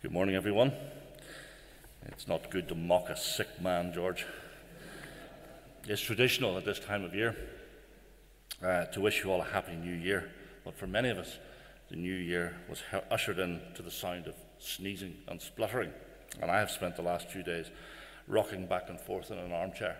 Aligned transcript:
Good 0.00 0.12
morning, 0.12 0.36
everyone. 0.36 0.72
It's 2.06 2.28
not 2.28 2.52
good 2.52 2.68
to 2.68 2.76
mock 2.76 3.08
a 3.08 3.16
sick 3.16 3.60
man, 3.60 3.92
George. 3.92 4.26
It's 5.88 6.00
traditional 6.00 6.56
at 6.56 6.64
this 6.64 6.78
time 6.78 7.02
of 7.02 7.16
year 7.16 7.34
uh, 8.62 8.84
to 8.84 9.00
wish 9.00 9.24
you 9.24 9.32
all 9.32 9.40
a 9.40 9.44
happy 9.44 9.74
new 9.74 9.92
year, 9.92 10.30
but 10.64 10.78
for 10.78 10.86
many 10.86 11.08
of 11.08 11.18
us, 11.18 11.38
the 11.90 11.96
new 11.96 12.14
year 12.14 12.56
was 12.68 12.80
ushered 13.10 13.40
in 13.40 13.60
to 13.74 13.82
the 13.82 13.90
sound 13.90 14.28
of 14.28 14.36
sneezing 14.60 15.16
and 15.26 15.42
spluttering. 15.42 15.90
And 16.40 16.48
I 16.48 16.60
have 16.60 16.70
spent 16.70 16.94
the 16.94 17.02
last 17.02 17.28
few 17.28 17.42
days 17.42 17.66
rocking 18.28 18.66
back 18.66 18.88
and 18.88 19.00
forth 19.00 19.32
in 19.32 19.38
an 19.38 19.50
armchair, 19.50 19.96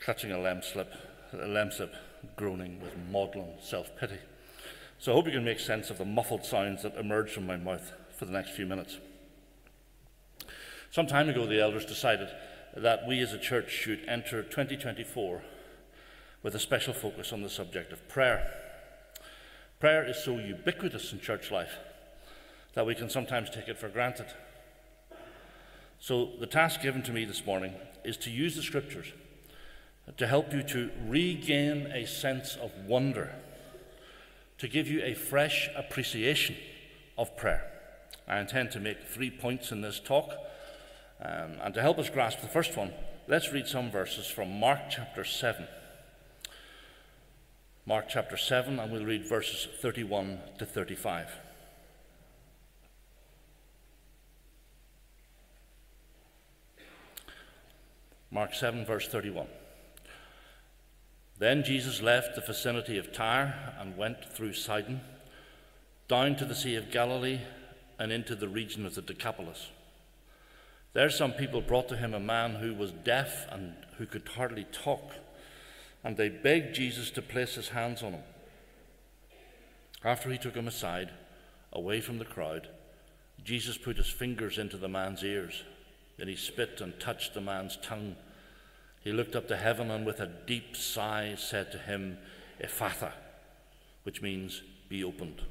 clutching 0.00 0.32
a 0.32 0.36
lemsip, 0.36 0.88
a 1.32 1.36
lemsip 1.36 1.94
groaning 2.36 2.78
with 2.78 2.92
maudlin 3.10 3.54
self 3.58 3.96
pity. 3.96 4.18
So 4.98 5.12
I 5.12 5.14
hope 5.14 5.24
you 5.24 5.32
can 5.32 5.46
make 5.46 5.60
sense 5.60 5.88
of 5.88 5.96
the 5.96 6.04
muffled 6.04 6.44
sounds 6.44 6.82
that 6.82 6.98
emerge 6.98 7.30
from 7.30 7.46
my 7.46 7.56
mouth 7.56 7.90
for 8.22 8.26
the 8.26 8.32
next 8.32 8.50
few 8.50 8.66
minutes. 8.66 8.98
Some 10.92 11.08
time 11.08 11.28
ago, 11.28 11.44
the 11.44 11.60
elders 11.60 11.84
decided 11.84 12.28
that 12.76 13.04
we 13.04 13.18
as 13.18 13.32
a 13.32 13.38
church 13.38 13.68
should 13.68 14.04
enter 14.06 14.44
2024 14.44 15.42
with 16.44 16.54
a 16.54 16.60
special 16.60 16.94
focus 16.94 17.32
on 17.32 17.42
the 17.42 17.50
subject 17.50 17.92
of 17.92 18.08
prayer. 18.08 18.48
Prayer 19.80 20.08
is 20.08 20.22
so 20.22 20.38
ubiquitous 20.38 21.12
in 21.12 21.18
church 21.18 21.50
life 21.50 21.72
that 22.74 22.86
we 22.86 22.94
can 22.94 23.10
sometimes 23.10 23.50
take 23.50 23.66
it 23.66 23.76
for 23.76 23.88
granted. 23.88 24.26
So, 25.98 26.30
the 26.38 26.46
task 26.46 26.80
given 26.80 27.02
to 27.02 27.12
me 27.12 27.24
this 27.24 27.44
morning 27.44 27.74
is 28.04 28.16
to 28.18 28.30
use 28.30 28.54
the 28.54 28.62
scriptures 28.62 29.08
to 30.16 30.28
help 30.28 30.52
you 30.52 30.62
to 30.62 30.92
regain 31.08 31.86
a 31.88 32.06
sense 32.06 32.54
of 32.54 32.70
wonder, 32.86 33.34
to 34.58 34.68
give 34.68 34.86
you 34.86 35.02
a 35.02 35.14
fresh 35.14 35.68
appreciation 35.76 36.54
of 37.18 37.36
prayer. 37.36 37.71
I 38.32 38.40
intend 38.40 38.70
to 38.70 38.80
make 38.80 39.02
three 39.02 39.30
points 39.30 39.72
in 39.72 39.82
this 39.82 40.00
talk. 40.00 40.32
Um, 41.20 41.58
and 41.62 41.74
to 41.74 41.82
help 41.82 41.98
us 41.98 42.08
grasp 42.08 42.40
the 42.40 42.48
first 42.48 42.76
one, 42.78 42.90
let's 43.28 43.52
read 43.52 43.66
some 43.66 43.90
verses 43.90 44.26
from 44.26 44.58
Mark 44.58 44.80
chapter 44.88 45.22
7. 45.22 45.66
Mark 47.84 48.06
chapter 48.08 48.38
7, 48.38 48.78
and 48.78 48.90
we'll 48.90 49.04
read 49.04 49.28
verses 49.28 49.68
31 49.82 50.38
to 50.58 50.64
35. 50.64 51.28
Mark 58.30 58.54
7, 58.54 58.86
verse 58.86 59.08
31. 59.08 59.46
Then 61.38 61.64
Jesus 61.64 62.00
left 62.00 62.34
the 62.34 62.40
vicinity 62.40 62.96
of 62.96 63.12
Tyre 63.12 63.74
and 63.78 63.98
went 63.98 64.24
through 64.24 64.54
Sidon, 64.54 65.02
down 66.08 66.36
to 66.36 66.46
the 66.46 66.54
Sea 66.54 66.76
of 66.76 66.90
Galilee 66.90 67.40
and 68.02 68.10
into 68.10 68.34
the 68.34 68.48
region 68.48 68.84
of 68.84 68.96
the 68.96 69.00
Decapolis. 69.00 69.68
There, 70.92 71.08
some 71.08 71.30
people 71.34 71.60
brought 71.60 71.88
to 71.90 71.96
him 71.96 72.14
a 72.14 72.18
man 72.18 72.56
who 72.56 72.74
was 72.74 72.90
deaf 72.90 73.46
and 73.48 73.74
who 73.96 74.06
could 74.06 74.26
hardly 74.26 74.66
talk, 74.72 75.12
and 76.02 76.16
they 76.16 76.28
begged 76.28 76.74
Jesus 76.74 77.12
to 77.12 77.22
place 77.22 77.54
his 77.54 77.68
hands 77.68 78.02
on 78.02 78.14
him. 78.14 78.22
After 80.02 80.30
he 80.30 80.36
took 80.36 80.56
him 80.56 80.66
aside, 80.66 81.10
away 81.72 82.00
from 82.00 82.18
the 82.18 82.24
crowd, 82.24 82.66
Jesus 83.44 83.78
put 83.78 83.98
his 83.98 84.08
fingers 84.08 84.58
into 84.58 84.76
the 84.76 84.88
man's 84.88 85.22
ears. 85.22 85.62
Then 86.18 86.26
he 86.26 86.34
spit 86.34 86.80
and 86.80 86.98
touched 86.98 87.34
the 87.34 87.40
man's 87.40 87.78
tongue. 87.82 88.16
He 89.04 89.12
looked 89.12 89.36
up 89.36 89.46
to 89.46 89.56
heaven 89.56 89.92
and 89.92 90.04
with 90.04 90.18
a 90.18 90.26
deep 90.26 90.76
sigh 90.76 91.36
said 91.38 91.70
to 91.70 91.78
him, 91.78 92.18
Ephphatha, 92.60 93.12
which 94.02 94.20
means, 94.20 94.62
be 94.88 95.04
opened. 95.04 95.42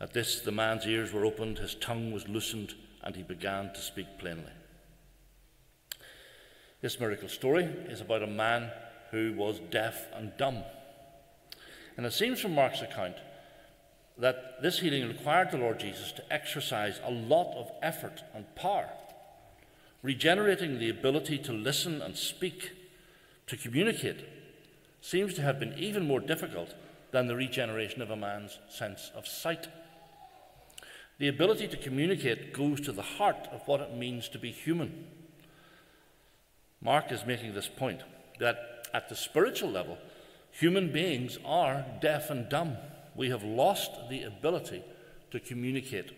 At 0.00 0.12
this, 0.12 0.40
the 0.40 0.52
man's 0.52 0.86
ears 0.86 1.12
were 1.12 1.24
opened, 1.24 1.58
his 1.58 1.74
tongue 1.74 2.12
was 2.12 2.28
loosened, 2.28 2.74
and 3.02 3.16
he 3.16 3.22
began 3.22 3.72
to 3.72 3.80
speak 3.80 4.18
plainly. 4.18 4.52
This 6.80 7.00
miracle 7.00 7.28
story 7.28 7.64
is 7.88 8.00
about 8.00 8.22
a 8.22 8.26
man 8.26 8.70
who 9.10 9.32
was 9.32 9.60
deaf 9.70 10.06
and 10.14 10.36
dumb. 10.36 10.64
And 11.96 12.04
it 12.04 12.12
seems 12.12 12.40
from 12.40 12.54
Mark's 12.54 12.82
account 12.82 13.16
that 14.18 14.60
this 14.62 14.80
healing 14.80 15.08
required 15.08 15.50
the 15.50 15.58
Lord 15.58 15.80
Jesus 15.80 16.12
to 16.12 16.32
exercise 16.32 17.00
a 17.04 17.10
lot 17.10 17.54
of 17.56 17.70
effort 17.82 18.22
and 18.34 18.52
power, 18.54 18.88
regenerating 20.02 20.78
the 20.78 20.90
ability 20.90 21.38
to 21.38 21.52
listen 21.52 22.02
and 22.02 22.16
speak, 22.16 22.72
to 23.46 23.56
communicate, 23.56 24.24
seems 25.00 25.34
to 25.34 25.42
have 25.42 25.58
been 25.58 25.74
even 25.78 26.06
more 26.06 26.20
difficult 26.20 26.74
than 27.10 27.26
the 27.26 27.36
regeneration 27.36 28.02
of 28.02 28.10
a 28.10 28.16
man's 28.16 28.58
sense 28.68 29.10
of 29.14 29.26
sight. 29.26 29.68
The 31.18 31.28
ability 31.28 31.68
to 31.68 31.76
communicate 31.76 32.52
goes 32.52 32.80
to 32.82 32.92
the 32.92 33.02
heart 33.02 33.48
of 33.52 33.66
what 33.66 33.80
it 33.80 33.94
means 33.94 34.28
to 34.30 34.38
be 34.38 34.50
human. 34.50 35.06
Mark 36.82 37.12
is 37.12 37.24
making 37.24 37.54
this 37.54 37.68
point 37.68 38.00
that 38.40 38.86
at 38.92 39.08
the 39.08 39.16
spiritual 39.16 39.70
level, 39.70 39.98
human 40.50 40.92
beings 40.92 41.38
are 41.44 41.84
deaf 42.00 42.30
and 42.30 42.48
dumb. 42.48 42.76
We 43.14 43.30
have 43.30 43.44
lost 43.44 43.92
the 44.10 44.24
ability 44.24 44.82
to 45.30 45.40
communicate 45.40 46.12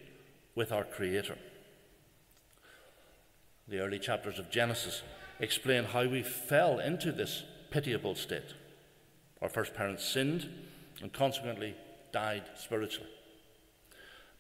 with 0.55 0.73
our 0.73 0.85
Creator. 0.85 1.37
The 3.69 3.81
early 3.81 3.99
chapters 3.99 4.39
of 4.39 4.51
Genesis 4.51 5.03
explain 5.41 5.85
how 5.85 6.07
we 6.07 6.23
fell 6.23 6.79
into 6.79 7.13
this 7.13 7.43
pitiable 7.71 8.15
state. 8.15 8.55
Our 9.43 9.49
first 9.49 9.75
parents 9.75 10.05
sinned 10.05 10.49
and 11.03 11.13
consequently 11.13 11.75
died 12.13 12.45
spiritually. 12.57 13.11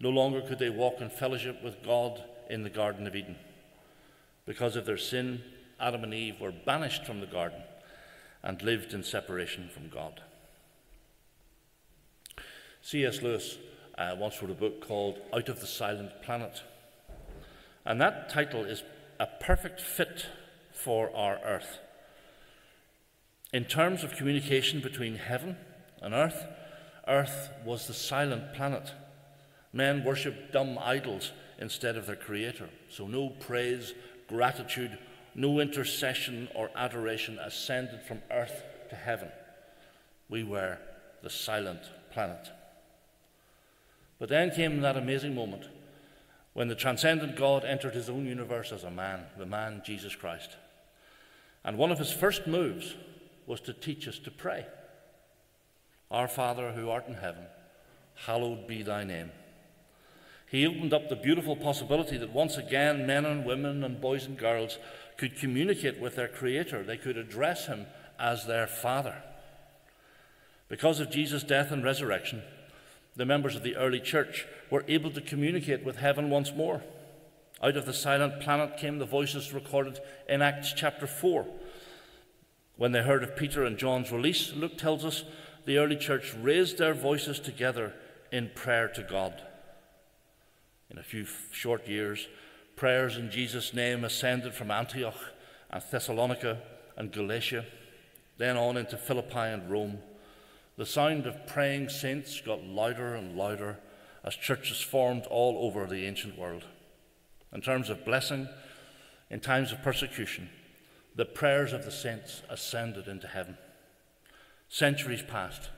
No 0.00 0.10
longer 0.10 0.40
could 0.40 0.58
they 0.58 0.70
walk 0.70 1.00
in 1.00 1.10
fellowship 1.10 1.62
with 1.62 1.82
God 1.82 2.22
in 2.50 2.62
the 2.62 2.70
Garden 2.70 3.06
of 3.06 3.16
Eden. 3.16 3.36
Because 4.44 4.76
of 4.76 4.86
their 4.86 4.98
sin, 4.98 5.42
Adam 5.80 6.04
and 6.04 6.14
Eve 6.14 6.40
were 6.40 6.52
banished 6.52 7.04
from 7.04 7.20
the 7.20 7.26
garden 7.26 7.62
and 8.42 8.62
lived 8.62 8.92
in 8.92 9.02
separation 9.02 9.68
from 9.68 9.88
God. 9.88 10.22
C.S. 12.82 13.22
Lewis 13.22 13.58
uh, 13.98 14.14
once 14.16 14.40
wrote 14.40 14.50
a 14.50 14.54
book 14.54 14.86
called 14.86 15.18
Out 15.34 15.48
of 15.48 15.60
the 15.60 15.66
Silent 15.66 16.22
Planet. 16.22 16.62
And 17.84 18.00
that 18.00 18.28
title 18.28 18.64
is 18.64 18.82
a 19.18 19.26
perfect 19.26 19.80
fit 19.80 20.26
for 20.72 21.14
our 21.16 21.40
earth. 21.44 21.78
In 23.52 23.64
terms 23.64 24.04
of 24.04 24.16
communication 24.16 24.80
between 24.80 25.16
heaven 25.16 25.56
and 26.02 26.14
earth, 26.14 26.46
earth 27.08 27.50
was 27.64 27.86
the 27.86 27.94
silent 27.94 28.52
planet. 28.54 28.92
Men 29.76 30.04
worshipped 30.04 30.52
dumb 30.52 30.78
idols 30.80 31.32
instead 31.58 31.98
of 31.98 32.06
their 32.06 32.16
Creator. 32.16 32.70
So 32.88 33.06
no 33.06 33.28
praise, 33.28 33.92
gratitude, 34.26 34.96
no 35.34 35.60
intercession 35.60 36.48
or 36.54 36.70
adoration 36.74 37.38
ascended 37.38 38.00
from 38.00 38.22
earth 38.30 38.62
to 38.88 38.96
heaven. 38.96 39.28
We 40.30 40.44
were 40.44 40.78
the 41.22 41.28
silent 41.28 41.82
planet. 42.10 42.48
But 44.18 44.30
then 44.30 44.50
came 44.50 44.80
that 44.80 44.96
amazing 44.96 45.34
moment 45.34 45.68
when 46.54 46.68
the 46.68 46.74
transcendent 46.74 47.36
God 47.36 47.62
entered 47.62 47.92
his 47.92 48.08
own 48.08 48.24
universe 48.24 48.72
as 48.72 48.84
a 48.84 48.90
man, 48.90 49.24
the 49.36 49.44
man 49.44 49.82
Jesus 49.84 50.16
Christ. 50.16 50.56
And 51.66 51.76
one 51.76 51.92
of 51.92 51.98
his 51.98 52.10
first 52.10 52.46
moves 52.46 52.94
was 53.46 53.60
to 53.60 53.74
teach 53.74 54.08
us 54.08 54.18
to 54.20 54.30
pray. 54.30 54.64
Our 56.10 56.28
Father 56.28 56.72
who 56.72 56.88
art 56.88 57.08
in 57.08 57.14
heaven, 57.14 57.44
hallowed 58.14 58.66
be 58.66 58.82
thy 58.82 59.04
name. 59.04 59.32
He 60.48 60.66
opened 60.66 60.94
up 60.94 61.08
the 61.08 61.16
beautiful 61.16 61.56
possibility 61.56 62.16
that 62.18 62.32
once 62.32 62.56
again 62.56 63.06
men 63.06 63.24
and 63.24 63.44
women 63.44 63.82
and 63.82 64.00
boys 64.00 64.26
and 64.26 64.38
girls 64.38 64.78
could 65.16 65.36
communicate 65.36 66.00
with 66.00 66.16
their 66.16 66.28
Creator. 66.28 66.84
They 66.84 66.96
could 66.96 67.16
address 67.16 67.66
Him 67.66 67.86
as 68.18 68.46
their 68.46 68.66
Father. 68.66 69.22
Because 70.68 71.00
of 71.00 71.10
Jesus' 71.10 71.42
death 71.42 71.70
and 71.70 71.84
resurrection, 71.84 72.42
the 73.16 73.24
members 73.24 73.56
of 73.56 73.62
the 73.62 73.76
early 73.76 74.00
church 74.00 74.46
were 74.70 74.84
able 74.88 75.10
to 75.10 75.20
communicate 75.20 75.84
with 75.84 75.96
heaven 75.96 76.30
once 76.30 76.52
more. 76.52 76.82
Out 77.62 77.76
of 77.76 77.86
the 77.86 77.94
silent 77.94 78.40
planet 78.40 78.76
came 78.76 78.98
the 78.98 79.06
voices 79.06 79.52
recorded 79.52 79.98
in 80.28 80.42
Acts 80.42 80.72
chapter 80.74 81.06
4. 81.06 81.46
When 82.76 82.92
they 82.92 83.02
heard 83.02 83.22
of 83.22 83.36
Peter 83.36 83.64
and 83.64 83.78
John's 83.78 84.12
release, 84.12 84.52
Luke 84.54 84.76
tells 84.76 85.04
us 85.04 85.24
the 85.64 85.78
early 85.78 85.96
church 85.96 86.34
raised 86.34 86.78
their 86.78 86.92
voices 86.92 87.40
together 87.40 87.94
in 88.30 88.50
prayer 88.54 88.88
to 88.88 89.02
God. 89.02 89.42
In 90.90 90.98
a 90.98 91.02
few 91.02 91.26
short 91.50 91.88
years, 91.88 92.28
prayers 92.76 93.16
in 93.16 93.30
Jesus' 93.30 93.74
name 93.74 94.04
ascended 94.04 94.54
from 94.54 94.70
Antioch 94.70 95.18
and 95.70 95.82
Thessalonica 95.90 96.58
and 96.96 97.10
Galatia, 97.10 97.64
then 98.38 98.56
on 98.56 98.76
into 98.76 98.96
Philippi 98.96 99.38
and 99.38 99.70
Rome. 99.70 99.98
The 100.76 100.86
sound 100.86 101.26
of 101.26 101.46
praying 101.46 101.88
saints 101.88 102.40
got 102.40 102.62
louder 102.62 103.14
and 103.14 103.36
louder 103.36 103.78
as 104.24 104.36
churches 104.36 104.80
formed 104.80 105.26
all 105.26 105.66
over 105.66 105.86
the 105.86 106.06
ancient 106.06 106.38
world. 106.38 106.64
In 107.52 107.60
terms 107.60 107.90
of 107.90 108.04
blessing, 108.04 108.48
in 109.30 109.40
times 109.40 109.72
of 109.72 109.82
persecution, 109.82 110.50
the 111.14 111.24
prayers 111.24 111.72
of 111.72 111.84
the 111.84 111.90
saints 111.90 112.42
ascended 112.48 113.08
into 113.08 113.26
heaven. 113.26 113.56
Centuries 114.68 115.22
passed, 115.22 115.70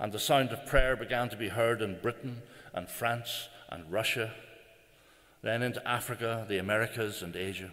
and 0.00 0.12
the 0.12 0.18
sound 0.18 0.50
of 0.50 0.66
prayer 0.66 0.96
began 0.96 1.28
to 1.28 1.36
be 1.36 1.48
heard 1.48 1.82
in 1.82 2.00
Britain 2.00 2.42
and 2.72 2.88
France 2.88 3.48
and 3.68 3.92
Russia 3.92 4.32
then 5.42 5.62
into 5.62 5.86
Africa, 5.86 6.46
the 6.48 6.58
Americas, 6.58 7.22
and 7.22 7.34
Asia. 7.36 7.70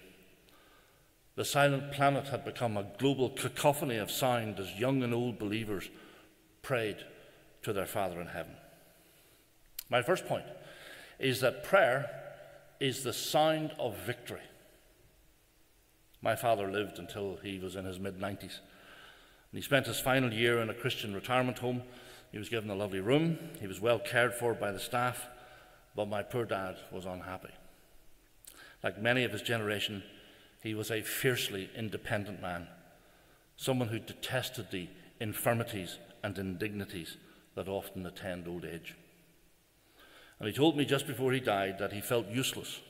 The 1.36 1.46
silent 1.46 1.92
planet 1.92 2.28
had 2.28 2.46
become 2.46 2.78
a 2.78 2.88
global 2.98 3.30
cacophony 3.30 3.98
of 3.98 4.12
sound 4.12 4.60
as 4.60 4.80
young 4.80 5.04
and 5.04 5.14
old 5.14 5.38
believers 5.38 5.90
prayed 6.62 6.98
to 7.64 7.74
their 7.74 7.86
Father 7.86 8.22
in 8.22 8.28
heaven. 8.28 8.54
My 9.90 10.02
first 10.02 10.26
point 10.26 10.46
is 11.20 11.42
that 11.42 11.64
prayer 11.64 12.10
is 12.80 13.04
the 13.04 13.14
sound 13.14 13.72
of 13.80 13.98
victory. 13.98 14.42
My 16.22 16.36
father 16.36 16.72
lived 16.72 16.98
until 16.98 17.38
he 17.44 17.60
was 17.60 17.76
in 17.76 17.86
his 17.86 18.00
mid 18.00 18.20
90s. 18.20 18.42
And 18.42 19.54
he 19.54 19.62
spent 19.62 19.86
his 19.86 20.00
final 20.00 20.34
year 20.34 20.60
in 20.60 20.70
a 20.70 20.74
Christian 20.74 21.14
retirement 21.14 21.60
home. 21.60 21.84
He 22.32 22.40
was 22.40 22.50
given 22.50 22.70
a 22.70 22.76
lovely 22.76 23.00
room. 23.00 23.38
He 23.60 23.68
was 23.68 23.80
well 23.80 24.00
cared 24.00 24.34
for 24.34 24.54
by 24.54 24.72
the 24.72 24.80
staff. 24.80 25.28
But 25.96 26.08
my 26.08 26.24
poor 26.24 26.46
dad 26.46 26.78
was 26.92 27.06
unhappy. 27.06 27.54
Like 28.84 29.02
many 29.02 29.24
of 29.24 29.32
his 29.32 29.42
generation, 29.42 30.04
he 30.62 30.74
was 30.74 30.92
a 30.92 31.02
fiercely 31.02 31.70
independent 31.76 32.42
man, 32.42 32.68
someone 33.56 33.88
who 33.88 34.00
detested 34.00 34.72
the 34.72 34.90
infirmities 35.20 35.98
and 36.24 36.38
indignities 36.38 37.18
that 37.56 37.70
often 37.70 38.06
attend 38.06 38.48
old 38.48 38.66
age. 38.66 38.96
And 40.40 40.48
he 40.48 40.54
told 40.54 40.76
me 40.76 40.86
just 40.86 41.08
before 41.08 41.32
he 41.32 41.40
died 41.40 41.80
that 41.80 41.94
he 41.94 42.02
felt 42.02 42.28
useless. 42.28 42.82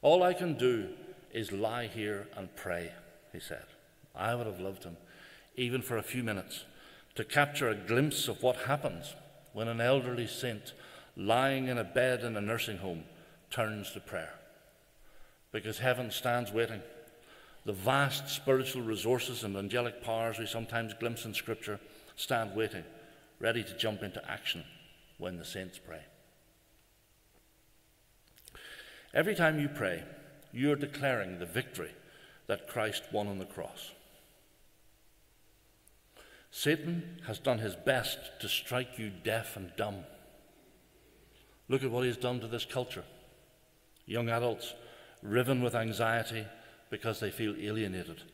All 0.00 0.22
I 0.22 0.32
can 0.32 0.54
do 0.56 0.88
is 1.32 1.52
lie 1.52 1.86
here 1.86 2.28
and 2.36 2.54
pray, 2.56 2.92
he 3.32 3.40
said. 3.40 3.66
I 4.14 4.34
would 4.34 4.46
have 4.46 4.60
loved 4.60 4.84
him, 4.84 4.96
even 5.56 5.82
for 5.82 5.98
a 5.98 6.02
few 6.02 6.22
minutes, 6.22 6.64
to 7.16 7.24
capture 7.24 7.68
a 7.68 7.74
glimpse 7.74 8.28
of 8.28 8.42
what 8.42 8.56
happens 8.56 9.14
when 9.52 9.68
an 9.68 9.80
elderly 9.80 10.26
saint 10.26 10.72
lying 11.16 11.68
in 11.68 11.78
a 11.78 11.84
bed 11.84 12.24
in 12.24 12.36
a 12.36 12.40
nursing 12.40 12.78
home 12.78 13.04
turns 13.50 13.90
to 13.92 14.00
prayer. 14.00 14.34
Because 15.52 15.78
heaven 15.78 16.10
stands 16.10 16.52
waiting. 16.52 16.80
The 17.64 17.72
vast 17.72 18.28
spiritual 18.28 18.82
resources 18.82 19.44
and 19.44 19.56
angelic 19.56 20.02
powers 20.02 20.38
we 20.38 20.46
sometimes 20.46 20.94
glimpse 20.94 21.24
in 21.24 21.34
Scripture 21.34 21.80
stand 22.16 22.54
waiting, 22.54 22.84
ready 23.38 23.62
to 23.62 23.76
jump 23.76 24.02
into 24.02 24.30
action 24.30 24.64
when 25.18 25.36
the 25.36 25.44
saints 25.44 25.78
pray. 25.78 26.00
Every 29.12 29.34
time 29.34 29.58
you 29.58 29.68
pray, 29.68 30.04
you're 30.52 30.76
declaring 30.76 31.38
the 31.38 31.46
victory 31.46 31.90
that 32.46 32.68
Christ 32.68 33.02
won 33.12 33.26
on 33.26 33.38
the 33.38 33.44
cross. 33.44 33.90
Satan 36.50 37.20
has 37.26 37.38
done 37.38 37.58
his 37.58 37.76
best 37.76 38.18
to 38.40 38.48
strike 38.48 38.98
you 38.98 39.10
deaf 39.10 39.56
and 39.56 39.72
dumb. 39.76 40.04
Look 41.70 41.84
at 41.84 41.90
what 41.92 42.04
he's 42.04 42.16
done 42.16 42.40
to 42.40 42.48
this 42.48 42.64
culture. 42.64 43.04
Young 44.04 44.28
adults 44.28 44.74
riven 45.22 45.62
with 45.62 45.76
anxiety 45.76 46.44
because 46.90 47.20
they 47.20 47.30
feel 47.30 47.54
alienated 47.56 48.24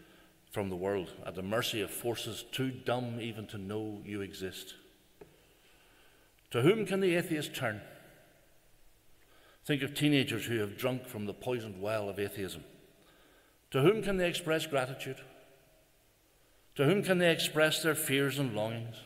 from 0.50 0.70
the 0.70 0.76
world, 0.76 1.12
at 1.26 1.34
the 1.34 1.42
mercy 1.42 1.82
of 1.82 1.90
forces 1.90 2.46
too 2.50 2.70
dumb 2.70 3.20
even 3.20 3.46
to 3.48 3.58
know 3.58 4.00
you 4.06 4.22
exist. 4.22 4.74
To 6.52 6.62
whom 6.62 6.86
can 6.86 7.00
the 7.00 7.14
atheist 7.14 7.54
turn? 7.54 7.82
Think 9.66 9.82
of 9.82 9.94
teenagers 9.94 10.46
who 10.46 10.58
have 10.60 10.78
drunk 10.78 11.06
from 11.06 11.26
the 11.26 11.34
poisoned 11.34 11.82
well 11.82 12.08
of 12.08 12.18
atheism. 12.18 12.64
To 13.72 13.82
whom 13.82 14.02
can 14.02 14.16
they 14.16 14.30
express 14.30 14.64
gratitude? 14.64 15.20
To 16.76 16.86
whom 16.86 17.02
can 17.02 17.18
they 17.18 17.30
express 17.30 17.82
their 17.82 17.94
fears 17.94 18.38
and 18.38 18.56
longings? 18.56 18.96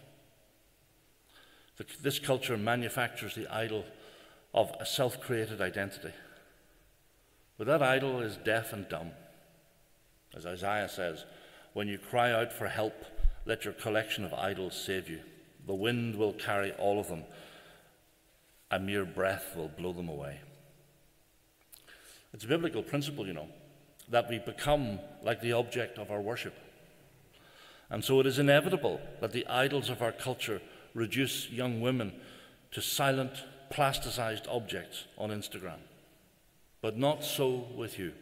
This 2.00 2.20
culture 2.20 2.56
manufactures 2.56 3.34
the 3.34 3.52
idol 3.52 3.84
of 4.52 4.72
a 4.80 4.86
self 4.86 5.20
created 5.20 5.60
identity. 5.60 6.12
But 7.58 7.66
that 7.66 7.82
idol 7.82 8.20
is 8.20 8.36
deaf 8.36 8.72
and 8.72 8.88
dumb. 8.88 9.10
As 10.34 10.46
Isaiah 10.46 10.88
says, 10.88 11.24
when 11.72 11.88
you 11.88 11.98
cry 11.98 12.32
out 12.32 12.52
for 12.52 12.68
help, 12.68 12.94
let 13.44 13.64
your 13.64 13.74
collection 13.74 14.24
of 14.24 14.32
idols 14.32 14.74
save 14.74 15.08
you. 15.08 15.20
The 15.66 15.74
wind 15.74 16.16
will 16.16 16.32
carry 16.32 16.72
all 16.72 16.98
of 16.98 17.08
them, 17.08 17.24
a 18.70 18.78
mere 18.78 19.04
breath 19.04 19.54
will 19.56 19.68
blow 19.68 19.92
them 19.92 20.08
away. 20.08 20.40
It's 22.32 22.44
a 22.44 22.48
biblical 22.48 22.82
principle, 22.82 23.26
you 23.26 23.32
know, 23.32 23.48
that 24.08 24.28
we 24.28 24.38
become 24.38 25.00
like 25.22 25.40
the 25.40 25.52
object 25.52 25.98
of 25.98 26.10
our 26.10 26.20
worship. 26.20 26.54
And 27.90 28.04
so 28.04 28.20
it 28.20 28.26
is 28.26 28.38
inevitable 28.38 29.00
that 29.20 29.32
the 29.32 29.46
idols 29.48 29.90
of 29.90 30.00
our 30.00 30.12
culture 30.12 30.62
reduce 30.94 31.50
young 31.50 31.80
women 31.80 32.12
to 32.70 32.80
silent, 32.80 33.42
plasticized 33.70 34.46
objects 34.48 35.04
on 35.16 35.30
Instagram. 35.30 35.80
But 36.82 36.96
not 36.96 37.24
so 37.24 37.66
with 37.74 37.98
you. 37.98 38.12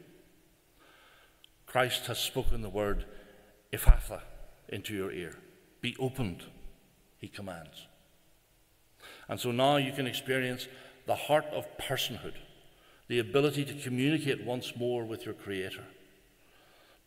Christ 1.66 2.06
has 2.06 2.18
spoken 2.18 2.62
the 2.62 2.68
word 2.68 3.04
Ephphatha 3.72 4.20
into 4.68 4.94
your 4.94 5.12
ear. 5.12 5.36
Be 5.80 5.94
opened, 5.98 6.44
he 7.18 7.28
commands. 7.28 7.86
And 9.28 9.38
so 9.38 9.52
now 9.52 9.76
you 9.76 9.92
can 9.92 10.06
experience 10.06 10.66
the 11.06 11.14
heart 11.14 11.46
of 11.52 11.66
personhood 11.78 12.34
the 13.08 13.18
ability 13.18 13.64
to 13.64 13.74
communicate 13.74 14.44
once 14.44 14.76
more 14.76 15.04
with 15.04 15.24
your 15.24 15.34
Creator. 15.34 15.84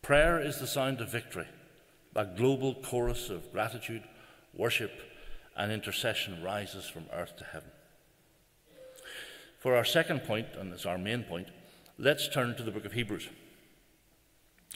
Prayer 0.02 0.40
is 0.40 0.58
the 0.58 0.66
sound 0.66 1.00
of 1.00 1.10
victory, 1.10 1.46
a 2.16 2.24
global 2.24 2.74
chorus 2.74 3.30
of 3.30 3.52
gratitude, 3.52 4.02
worship, 4.52 4.90
and 5.56 5.70
intercession 5.70 6.42
rises 6.42 6.88
from 6.88 7.06
earth 7.12 7.36
to 7.36 7.44
heaven. 7.44 7.70
For 9.62 9.74
our 9.76 9.84
second 9.84 10.24
point, 10.24 10.48
and 10.58 10.72
it's 10.72 10.84
our 10.86 10.98
main 10.98 11.22
point, 11.22 11.46
let's 11.96 12.26
turn 12.26 12.56
to 12.56 12.64
the 12.64 12.72
book 12.72 12.84
of 12.84 12.94
Hebrews. 12.94 13.28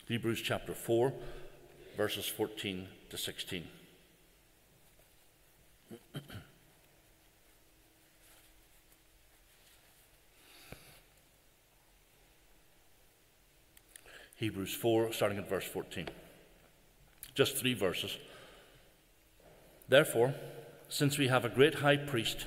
Hebrews 0.07 0.41
chapter 0.41 0.75
4, 0.75 1.13
verses 1.97 2.29
14 2.29 2.87
to 3.11 3.19
16. 3.19 3.67
Hebrews 14.37 14.73
4, 14.73 15.13
starting 15.13 15.39
at 15.39 15.49
verse 15.49 15.65
14. 15.65 16.09
Just 17.35 17.57
three 17.57 17.75
verses. 17.75 18.19
Therefore, 19.89 20.33
since 20.89 21.19
we 21.19 21.27
have 21.27 21.45
a 21.45 21.49
great 21.49 21.75
high 21.75 21.97
priest 21.97 22.47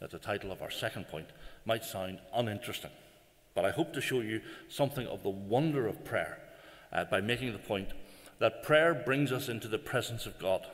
that 0.00 0.10
the 0.10 0.18
title 0.18 0.52
of 0.52 0.62
our 0.62 0.70
second 0.70 1.08
point 1.08 1.28
might 1.64 1.84
sound 1.84 2.18
uninteresting, 2.34 2.90
but 3.54 3.64
I 3.64 3.70
hope 3.70 3.92
to 3.94 4.00
show 4.00 4.20
you 4.20 4.40
something 4.68 5.06
of 5.06 5.22
the 5.22 5.30
wonder 5.30 5.86
of 5.86 6.04
prayer 6.04 6.38
uh, 6.92 7.04
by 7.04 7.20
making 7.20 7.52
the 7.52 7.58
point 7.58 7.88
that 8.38 8.62
prayer 8.62 8.94
brings 8.94 9.32
us 9.32 9.48
into 9.48 9.68
the 9.68 9.78
presence 9.78 10.26
of 10.26 10.38
God. 10.38 10.66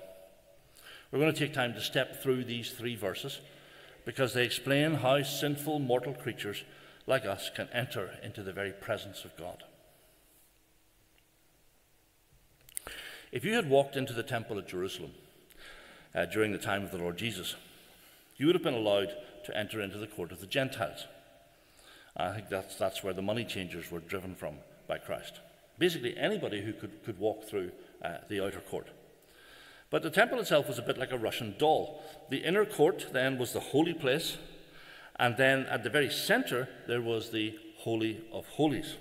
We're 1.10 1.20
going 1.20 1.32
to 1.32 1.38
take 1.38 1.54
time 1.54 1.74
to 1.74 1.80
step 1.80 2.22
through 2.22 2.44
these 2.44 2.72
three 2.72 2.96
verses 2.96 3.40
because 4.04 4.34
they 4.34 4.44
explain 4.44 4.94
how 4.94 5.22
sinful 5.22 5.78
mortal 5.78 6.12
creatures 6.12 6.64
like 7.06 7.24
us 7.24 7.50
can 7.54 7.68
enter 7.72 8.10
into 8.22 8.42
the 8.42 8.52
very 8.52 8.72
presence 8.72 9.24
of 9.24 9.36
God. 9.36 9.62
If 13.32 13.44
you 13.44 13.54
had 13.54 13.68
walked 13.68 13.96
into 13.96 14.12
the 14.12 14.22
temple 14.22 14.58
at 14.58 14.68
Jerusalem 14.68 15.12
uh, 16.14 16.26
during 16.26 16.52
the 16.52 16.58
time 16.58 16.84
of 16.84 16.90
the 16.90 16.98
Lord 16.98 17.16
Jesus, 17.16 17.56
you 18.36 18.46
would 18.46 18.54
have 18.54 18.62
been 18.62 18.74
allowed 18.74 19.14
to 19.44 19.56
enter 19.56 19.80
into 19.80 19.98
the 19.98 20.06
court 20.06 20.32
of 20.32 20.40
the 20.40 20.46
Gentiles. 20.46 21.06
I 22.16 22.32
think 22.32 22.48
that's, 22.48 22.76
that's 22.76 23.02
where 23.02 23.14
the 23.14 23.22
money 23.22 23.44
changers 23.44 23.90
were 23.90 24.00
driven 24.00 24.34
from 24.34 24.56
by 24.86 24.98
Christ. 24.98 25.40
Basically, 25.78 26.16
anybody 26.16 26.62
who 26.62 26.72
could, 26.72 27.04
could 27.04 27.18
walk 27.18 27.48
through 27.48 27.72
uh, 28.04 28.18
the 28.28 28.44
outer 28.44 28.60
court. 28.60 28.88
But 29.90 30.02
the 30.02 30.10
temple 30.10 30.38
itself 30.40 30.68
was 30.68 30.78
a 30.78 30.82
bit 30.82 30.98
like 30.98 31.12
a 31.12 31.18
Russian 31.18 31.54
doll. 31.58 32.02
The 32.30 32.38
inner 32.38 32.64
court 32.64 33.08
then 33.12 33.38
was 33.38 33.52
the 33.52 33.60
holy 33.60 33.94
place, 33.94 34.36
and 35.16 35.36
then 35.36 35.66
at 35.66 35.82
the 35.82 35.90
very 35.90 36.10
center 36.10 36.68
there 36.86 37.02
was 37.02 37.30
the 37.30 37.58
Holy 37.78 38.24
of 38.32 38.46
Holies. 38.48 38.96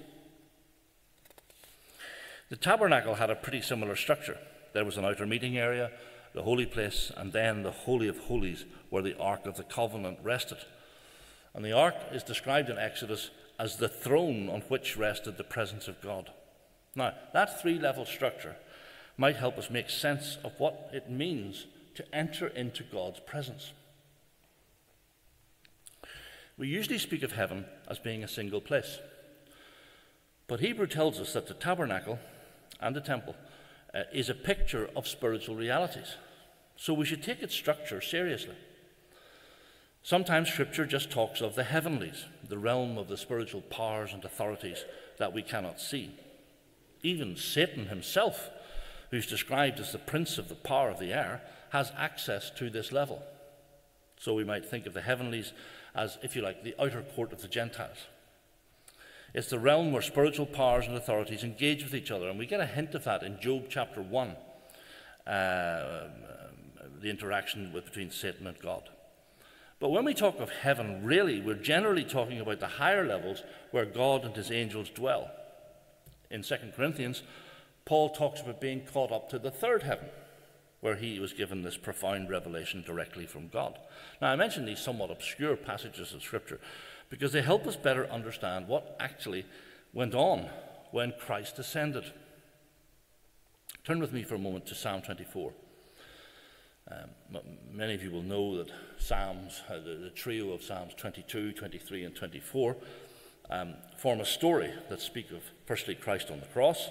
The 2.50 2.58
tabernacle 2.58 3.16
had 3.16 3.30
a 3.30 3.36
pretty 3.36 3.62
similar 3.62 3.96
structure. 3.96 4.38
There 4.74 4.86
was 4.86 4.98
an 4.98 5.06
outer 5.06 5.26
meeting 5.26 5.58
area, 5.58 5.92
the 6.34 6.44
holy 6.44 6.66
place, 6.66 7.12
and 7.16 7.32
then 7.32 7.64
the 7.64 7.72
Holy 7.72 8.08
of 8.08 8.18
Holies, 8.18 8.66
where 8.90 9.04
the 9.04 9.18
Ark 9.18 9.46
of 9.46 9.56
the 9.56 9.64
Covenant 9.64 10.20
rested. 10.24 10.58
And 11.54 11.64
the 11.64 11.74
Ark 11.74 11.96
is 12.12 12.24
described 12.24 12.70
in 12.70 12.78
Exodus 12.78 13.30
as 13.60 13.78
the 13.78 13.88
throne 13.88 14.50
on 14.50 14.62
which 14.62 14.98
rested 14.98 15.38
the 15.38 15.44
presence 15.44 15.88
of 15.88 16.02
God. 16.02 16.32
Now, 16.96 17.14
that 17.34 17.62
three 17.62 17.80
level 17.80 18.06
structure 18.06 18.56
might 19.18 19.36
help 19.36 19.58
us 19.58 19.70
make 19.70 19.90
sense 19.90 20.38
of 20.44 20.60
what 20.60 20.90
it 20.92 21.10
means 21.10 21.68
to 21.96 22.16
enter 22.16 22.48
into 22.48 22.84
God's 22.84 23.20
presence. 23.20 23.72
We 26.58 26.68
usually 26.68 26.98
speak 26.98 27.24
of 27.24 27.34
heaven 27.34 27.66
as 27.88 28.00
being 28.00 28.24
a 28.24 28.28
single 28.28 28.62
place. 28.62 29.00
But 30.48 30.60
Hebrew 30.60 30.88
tells 30.88 31.20
us 31.20 31.34
that 31.34 31.48
the 31.48 31.54
tabernacle 31.54 32.20
and 32.80 32.96
the 32.96 33.02
temple 33.02 33.36
uh, 33.94 34.04
is 34.12 34.30
a 34.30 34.36
picture 34.36 34.90
of 34.96 35.08
spiritual 35.08 35.56
realities. 35.56 36.16
So 36.76 36.94
we 36.94 37.06
should 37.06 37.24
take 37.24 37.42
its 37.42 37.54
structure 37.54 38.02
seriously. 38.02 38.56
Sometimes 40.02 40.50
Scripture 40.50 40.86
just 40.86 41.12
talks 41.12 41.42
of 41.42 41.56
the 41.56 41.64
heavenlies, 41.64 42.26
the 42.48 42.58
realm 42.58 42.98
of 42.98 43.08
the 43.08 43.18
spiritual 43.18 43.62
powers 43.62 44.12
and 44.12 44.24
authorities 44.26 44.84
that 45.18 45.34
we 45.34 45.42
cannot 45.42 45.80
see. 45.80 46.14
Even 47.02 47.38
Satan 47.38 47.88
himself, 47.88 48.50
who's 49.12 49.28
described 49.28 49.80
as 49.80 49.92
the 49.92 50.00
prince 50.00 50.38
of 50.38 50.50
the 50.50 50.56
power 50.56 50.90
of 50.90 51.00
the 51.00 51.14
air, 51.14 51.42
has 51.70 51.94
access 51.98 52.50
to 52.52 52.70
this 52.70 52.92
level. 52.92 53.24
So 54.20 54.34
we 54.34 54.44
might 54.44 54.66
think 54.66 54.86
of 54.86 54.94
the 54.94 55.02
heavenlies 55.02 55.54
as, 55.96 56.18
if 56.22 56.36
you 56.36 56.42
like, 56.42 56.64
the 56.64 56.76
outer 56.80 57.02
court 57.02 57.32
of 57.32 57.42
the 57.42 57.48
Gentiles. 57.48 58.08
It's 59.34 59.50
the 59.50 59.60
realm 59.60 59.92
where 59.92 60.02
spiritual 60.02 60.46
powers 60.46 60.86
and 60.86 60.96
authorities 60.96 61.44
engage 61.44 61.84
with 61.84 61.96
each 61.96 62.12
other, 62.12 62.30
and 62.30 62.38
we 62.38 62.46
get 62.46 62.60
a 62.60 62.68
hint 62.68 62.94
of 62.94 63.04
that 63.06 63.24
in 63.24 63.40
Job 63.40 63.66
chapter 63.68 64.02
1, 64.02 64.36
uh, 65.26 66.08
the 67.02 67.10
interaction 67.10 67.74
with, 67.74 67.86
between 67.86 68.12
Satan 68.12 68.46
and 68.46 68.60
God. 68.60 68.90
But 69.80 69.90
when 69.90 70.06
we 70.06 70.14
talk 70.14 70.40
of 70.40 70.52
heaven, 70.52 71.04
really, 71.04 71.42
we're 71.42 71.56
generally 71.56 72.04
talking 72.04 72.40
about 72.40 72.60
the 72.60 72.68
higher 72.68 73.06
levels 73.06 73.42
where 73.72 73.86
God 73.86 74.24
and 74.24 74.36
his 74.36 74.52
angels 74.52 74.90
dwell. 74.90 75.32
In 76.30 76.44
2 76.44 76.56
Corinthians, 76.76 77.24
Paul 77.86 78.12
talks 78.12 78.40
about 78.40 78.62
being 78.62 78.86
caught 78.86 79.12
up 79.12 79.30
to 79.30 79.40
the 79.40 79.52
third 79.52 79.84
heaven 79.84 80.08
where 80.80 80.96
he 80.96 81.20
was 81.20 81.34
given 81.34 81.64
this 81.64 81.78
profound 81.78 82.30
revelation 82.30 82.84
directly 82.86 83.26
from 83.26 83.48
God. 83.48 83.80
Now, 84.22 84.32
I 84.32 84.36
mention 84.36 84.66
these 84.66 84.80
somewhat 84.80 85.12
obscure 85.12 85.56
passages 85.56 86.14
of 86.14 86.22
Scripture 86.22 86.60
because 87.10 87.32
they 87.32 87.42
help 87.42 87.68
us 87.68 87.76
better 87.76 88.08
understand 88.10 88.68
what 88.68 88.96
actually 89.00 89.46
went 89.94 90.16
on 90.16 90.50
when 90.92 91.14
Christ 91.20 91.60
ascended. 91.60 92.06
Turn 93.84 94.00
with 94.00 94.14
me 94.14 94.24
for 94.24 94.36
a 94.36 94.40
moment 94.40 94.66
to 94.68 94.76
Psalm 94.76 95.02
24. 95.02 95.52
Um, 96.92 97.42
many 97.72 97.96
of 97.96 98.04
you 98.04 98.12
will 98.12 98.22
know 98.22 98.58
that 98.58 98.72
Psalms, 98.98 99.62
uh, 99.70 99.76
the, 99.76 99.96
the, 100.04 100.10
trio 100.10 100.52
of 100.52 100.62
Psalms 100.62 100.94
22, 100.96 101.54
23, 101.54 102.04
and 102.04 102.16
24, 102.16 102.76
um, 103.50 103.76
form 103.98 104.20
a 104.20 104.26
story 104.26 104.72
that 104.90 105.02
speak 105.02 105.32
of 105.32 105.44
firstly 105.66 105.96
Christ 105.96 106.30
on 106.30 106.40
the 106.40 106.46
cross, 106.48 106.90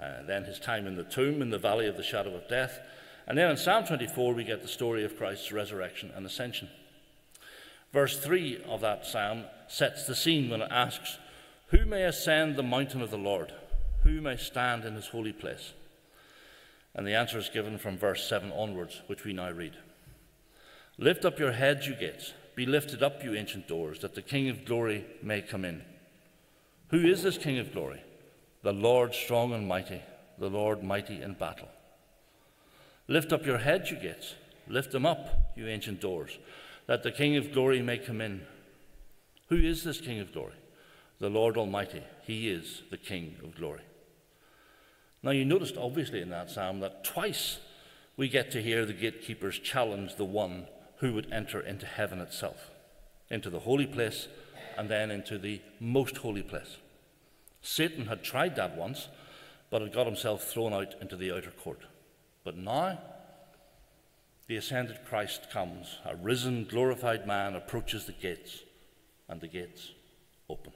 uh, 0.00 0.22
then 0.26 0.44
his 0.44 0.58
time 0.58 0.86
in 0.86 0.96
the 0.96 1.04
tomb 1.04 1.42
in 1.42 1.50
the 1.50 1.58
valley 1.58 1.86
of 1.86 1.96
the 1.96 2.02
shadow 2.02 2.34
of 2.34 2.48
death, 2.48 2.80
and 3.26 3.38
then 3.38 3.50
in 3.50 3.56
Psalm 3.56 3.84
24, 3.84 4.34
we 4.34 4.44
get 4.44 4.62
the 4.62 4.68
story 4.68 5.04
of 5.04 5.16
Christ's 5.16 5.52
resurrection 5.52 6.10
and 6.14 6.26
ascension. 6.26 6.68
Verse 7.92 8.18
3 8.18 8.64
of 8.68 8.80
that 8.80 9.06
psalm 9.06 9.44
sets 9.68 10.06
the 10.06 10.14
scene 10.14 10.48
when 10.48 10.62
it 10.62 10.70
asks, 10.70 11.18
Who 11.68 11.84
may 11.84 12.04
ascend 12.04 12.56
the 12.56 12.62
mountain 12.62 13.02
of 13.02 13.10
the 13.10 13.18
Lord? 13.18 13.52
Who 14.02 14.20
may 14.20 14.36
stand 14.36 14.84
in 14.84 14.94
his 14.94 15.08
holy 15.08 15.32
place? 15.32 15.72
And 16.94 17.06
the 17.06 17.14
answer 17.14 17.38
is 17.38 17.48
given 17.48 17.78
from 17.78 17.98
verse 17.98 18.26
7 18.28 18.50
onwards, 18.52 19.02
which 19.06 19.24
we 19.24 19.32
now 19.32 19.50
read. 19.50 19.76
Lift 20.98 21.24
up 21.24 21.38
your 21.38 21.52
heads, 21.52 21.86
you 21.86 21.94
gates. 21.94 22.32
Be 22.54 22.66
lifted 22.66 23.02
up, 23.02 23.24
you 23.24 23.34
ancient 23.34 23.66
doors, 23.66 24.00
that 24.00 24.14
the 24.14 24.22
King 24.22 24.48
of 24.48 24.64
glory 24.64 25.06
may 25.22 25.40
come 25.40 25.64
in. 25.64 25.82
Who 26.90 26.98
is 26.98 27.22
this 27.22 27.38
King 27.38 27.58
of 27.58 27.72
glory? 27.72 28.02
The 28.62 28.72
Lord 28.72 29.14
strong 29.14 29.52
and 29.52 29.66
mighty, 29.66 30.02
the 30.38 30.50
Lord 30.50 30.82
mighty 30.82 31.22
in 31.22 31.34
battle. 31.34 31.68
Lift 33.08 33.32
up 33.32 33.46
your 33.46 33.58
heads, 33.58 33.90
you 33.90 33.96
gates. 33.96 34.34
Lift 34.68 34.92
them 34.92 35.06
up, 35.06 35.52
you 35.56 35.66
ancient 35.66 36.00
doors, 36.00 36.38
that 36.92 37.02
the 37.02 37.10
King 37.10 37.38
of 37.38 37.54
glory 37.54 37.80
may 37.80 37.96
come 37.96 38.20
in. 38.20 38.42
Who 39.48 39.56
is 39.56 39.82
this 39.82 39.98
King 39.98 40.20
of 40.20 40.30
glory? 40.30 40.56
The 41.20 41.30
Lord 41.30 41.56
Almighty. 41.56 42.02
He 42.26 42.50
is 42.50 42.82
the 42.90 42.98
King 42.98 43.36
of 43.42 43.56
glory. 43.56 43.80
Now, 45.22 45.30
you 45.30 45.46
noticed 45.46 45.78
obviously 45.78 46.20
in 46.20 46.28
that 46.28 46.50
psalm 46.50 46.80
that 46.80 47.02
twice 47.02 47.60
we 48.18 48.28
get 48.28 48.50
to 48.50 48.62
hear 48.62 48.84
the 48.84 48.92
gatekeepers 48.92 49.58
challenge 49.58 50.16
the 50.16 50.26
one 50.26 50.66
who 50.96 51.14
would 51.14 51.32
enter 51.32 51.62
into 51.62 51.86
heaven 51.86 52.20
itself, 52.20 52.70
into 53.30 53.48
the 53.48 53.60
holy 53.60 53.86
place, 53.86 54.28
and 54.76 54.90
then 54.90 55.10
into 55.10 55.38
the 55.38 55.62
most 55.80 56.18
holy 56.18 56.42
place. 56.42 56.76
Satan 57.62 58.04
had 58.04 58.22
tried 58.22 58.54
that 58.56 58.76
once, 58.76 59.08
but 59.70 59.80
had 59.80 59.94
got 59.94 60.04
himself 60.04 60.44
thrown 60.44 60.74
out 60.74 60.94
into 61.00 61.16
the 61.16 61.34
outer 61.34 61.52
court. 61.52 61.80
But 62.44 62.58
now, 62.58 62.98
the 64.46 64.56
ascended 64.56 64.98
Christ 65.04 65.50
comes, 65.50 65.98
a 66.04 66.16
risen, 66.16 66.64
glorified 66.64 67.26
man 67.26 67.54
approaches 67.54 68.04
the 68.04 68.12
gates, 68.12 68.60
and 69.28 69.40
the 69.40 69.48
gates 69.48 69.92
open. 70.48 70.72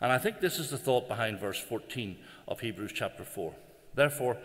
And 0.00 0.12
I 0.12 0.18
think 0.18 0.40
this 0.40 0.58
is 0.58 0.70
the 0.70 0.78
thought 0.78 1.08
behind 1.08 1.40
verse 1.40 1.58
14 1.58 2.18
of 2.46 2.60
Hebrews 2.60 2.92
chapter 2.94 3.24
4. 3.24 3.54
Therefore, 3.94 4.36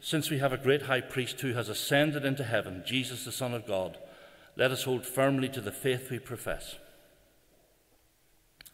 since 0.00 0.30
we 0.30 0.38
have 0.38 0.52
a 0.52 0.58
great 0.58 0.82
high 0.82 1.00
priest 1.00 1.40
who 1.40 1.54
has 1.54 1.68
ascended 1.68 2.24
into 2.24 2.44
heaven, 2.44 2.82
Jesus 2.84 3.24
the 3.24 3.32
Son 3.32 3.54
of 3.54 3.66
God, 3.66 3.98
let 4.56 4.70
us 4.70 4.82
hold 4.82 5.06
firmly 5.06 5.48
to 5.48 5.60
the 5.60 5.72
faith 5.72 6.10
we 6.10 6.18
profess. 6.18 6.76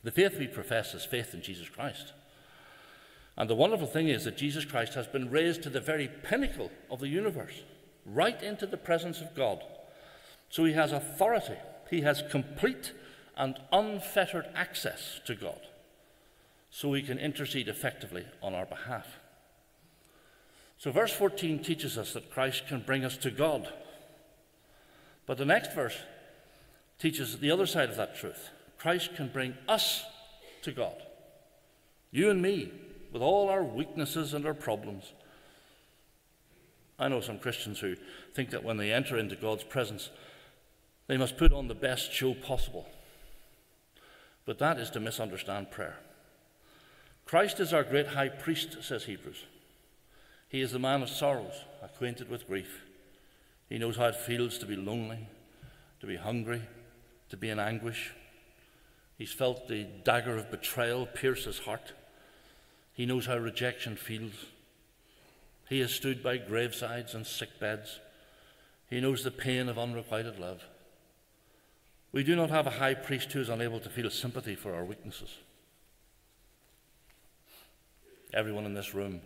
The 0.03 0.11
faith 0.11 0.39
we 0.39 0.47
profess 0.47 0.95
is 0.95 1.05
faith 1.05 1.35
in 1.35 1.43
Jesus 1.43 1.69
Christ. 1.69 2.13
And 3.37 3.49
the 3.49 3.55
wonderful 3.55 3.87
thing 3.87 4.09
is 4.09 4.25
that 4.25 4.37
Jesus 4.37 4.65
Christ 4.65 4.95
has 4.95 5.07
been 5.07 5.31
raised 5.31 5.63
to 5.63 5.71
the 5.71 5.81
very 5.81 6.09
pinnacle 6.09 6.73
of 6.91 6.99
the 6.99 7.09
universe, 7.09 7.63
right 8.13 8.43
into 8.43 8.67
the 8.67 8.77
presence 8.77 9.21
of 9.21 9.35
God. 9.35 9.63
So 10.51 10.65
he 10.65 10.73
has 10.73 10.93
authority, 10.93 11.57
he 11.91 12.03
has 12.03 12.23
complete 12.31 12.93
and 13.37 13.59
unfettered 13.73 14.47
access 14.55 15.21
to 15.27 15.35
God, 15.35 15.61
so 16.71 16.93
he 16.93 17.03
can 17.03 17.19
intercede 17.19 17.69
effectively 17.69 18.27
on 18.43 18.55
our 18.55 18.67
behalf. 18.67 19.07
So, 20.79 20.93
verse 20.93 21.13
14 21.13 21.63
teaches 21.63 21.99
us 21.99 22.13
that 22.13 22.31
Christ 22.31 22.69
can 22.69 22.81
bring 22.81 23.05
us 23.05 23.17
to 23.19 23.31
God. 23.31 23.73
But 25.27 25.37
the 25.37 25.45
next 25.45 25.75
verse 25.75 25.97
teaches 26.99 27.39
the 27.39 27.51
other 27.51 27.67
side 27.67 27.91
of 27.91 27.97
that 27.97 28.17
truth 28.17 28.51
Christ 28.79 29.15
can 29.17 29.29
bring 29.29 29.55
us 29.69 30.05
to 30.63 30.73
God. 30.73 30.95
You 32.11 32.31
and 32.31 32.41
me, 32.41 32.73
with 33.13 33.23
all 33.23 33.49
our 33.49 33.63
weaknesses 33.63 34.35
and 34.35 34.47
our 34.47 34.55
problems. 34.55 35.13
I 36.99 37.09
know 37.09 37.21
some 37.21 37.39
Christians 37.39 37.79
who 37.79 37.95
think 38.35 38.51
that 38.51 38.65
when 38.65 38.77
they 38.77 38.93
enter 38.93 39.17
into 39.17 39.37
God's 39.37 39.65
presence, 39.65 40.11
they 41.07 41.17
must 41.17 41.37
put 41.37 41.53
on 41.53 41.69
the 41.69 41.75
best 41.75 42.13
show 42.13 42.35
possible. 42.35 42.89
But 44.45 44.59
that 44.59 44.79
is 44.79 44.91
to 44.91 45.01
misunderstand 45.01 45.71
prayer. 45.71 45.99
Christ 47.25 47.61
is 47.61 47.73
our 47.73 47.85
great 47.85 48.09
high 48.09 48.31
priest, 48.31 48.79
says 48.83 49.05
Hebrews. 49.05 49.45
He 50.49 50.63
is 50.63 50.73
the 50.73 50.79
man 50.79 51.03
of 51.03 51.11
sorrows, 51.11 51.65
acquainted 51.83 52.31
with 52.31 52.47
grief. 52.47 52.83
He 53.69 53.79
knows 53.79 53.97
how 53.97 54.07
it 54.07 54.17
feels 54.17 54.57
to 54.59 54.67
be 54.67 54.77
lonely, 54.77 55.29
to 56.01 56.07
be 56.07 56.17
hungry, 56.17 56.63
to 57.29 57.37
be 57.37 57.51
in 57.51 57.59
anguish. 57.59 58.15
He's 59.19 59.33
felt 59.33 59.69
the 59.69 59.85
dagger 60.05 60.37
of 60.37 60.51
betrayal 60.51 61.05
pierce 61.07 61.45
his 61.45 61.59
heart. 61.61 61.93
He 62.95 63.05
knows 63.05 63.27
how 63.27 63.37
rejection 63.37 63.97
feels. 63.97 64.47
He 65.69 65.81
has 65.81 65.93
stood 65.93 66.23
by 66.23 66.39
gravesides 66.39 67.15
and 67.15 67.27
sick 67.27 67.61
beds. 67.61 68.01
He 68.89 69.01
knows 69.01 69.23
the 69.23 69.31
pain 69.31 69.69
of 69.69 69.79
unrequited 69.79 70.39
love. 70.39 70.63
We 72.11 72.25
do 72.25 72.35
not 72.35 72.51
have 72.51 72.67
a 72.67 72.71
high 72.71 72.95
priest 72.95 73.33
who 73.33 73.41
is 73.41 73.51
unable 73.51 73.81
to 73.81 73.91
feel 73.91 74.09
sympathy 74.09 74.55
for 74.55 74.75
our 74.75 74.85
weaknesses. 74.85 75.31
Everyone 78.33 78.65
in 78.65 78.75
this 78.75 78.95
room 78.95 79.21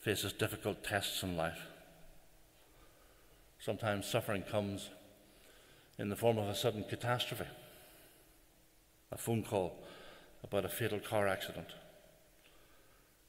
faces 0.00 0.32
difficult 0.32 0.82
tests 0.82 1.22
in 1.22 1.36
life. 1.36 1.60
Sometimes 3.60 4.06
suffering 4.06 4.42
comes 4.42 4.90
in 5.98 6.08
the 6.08 6.16
form 6.16 6.38
of 6.38 6.48
a 6.48 6.54
sudden 6.54 6.84
catastrophe, 6.88 7.46
a 9.12 9.18
phone 9.18 9.44
call 9.44 9.78
about 10.42 10.64
a 10.64 10.68
fatal 10.68 10.98
car 10.98 11.28
accident, 11.28 11.68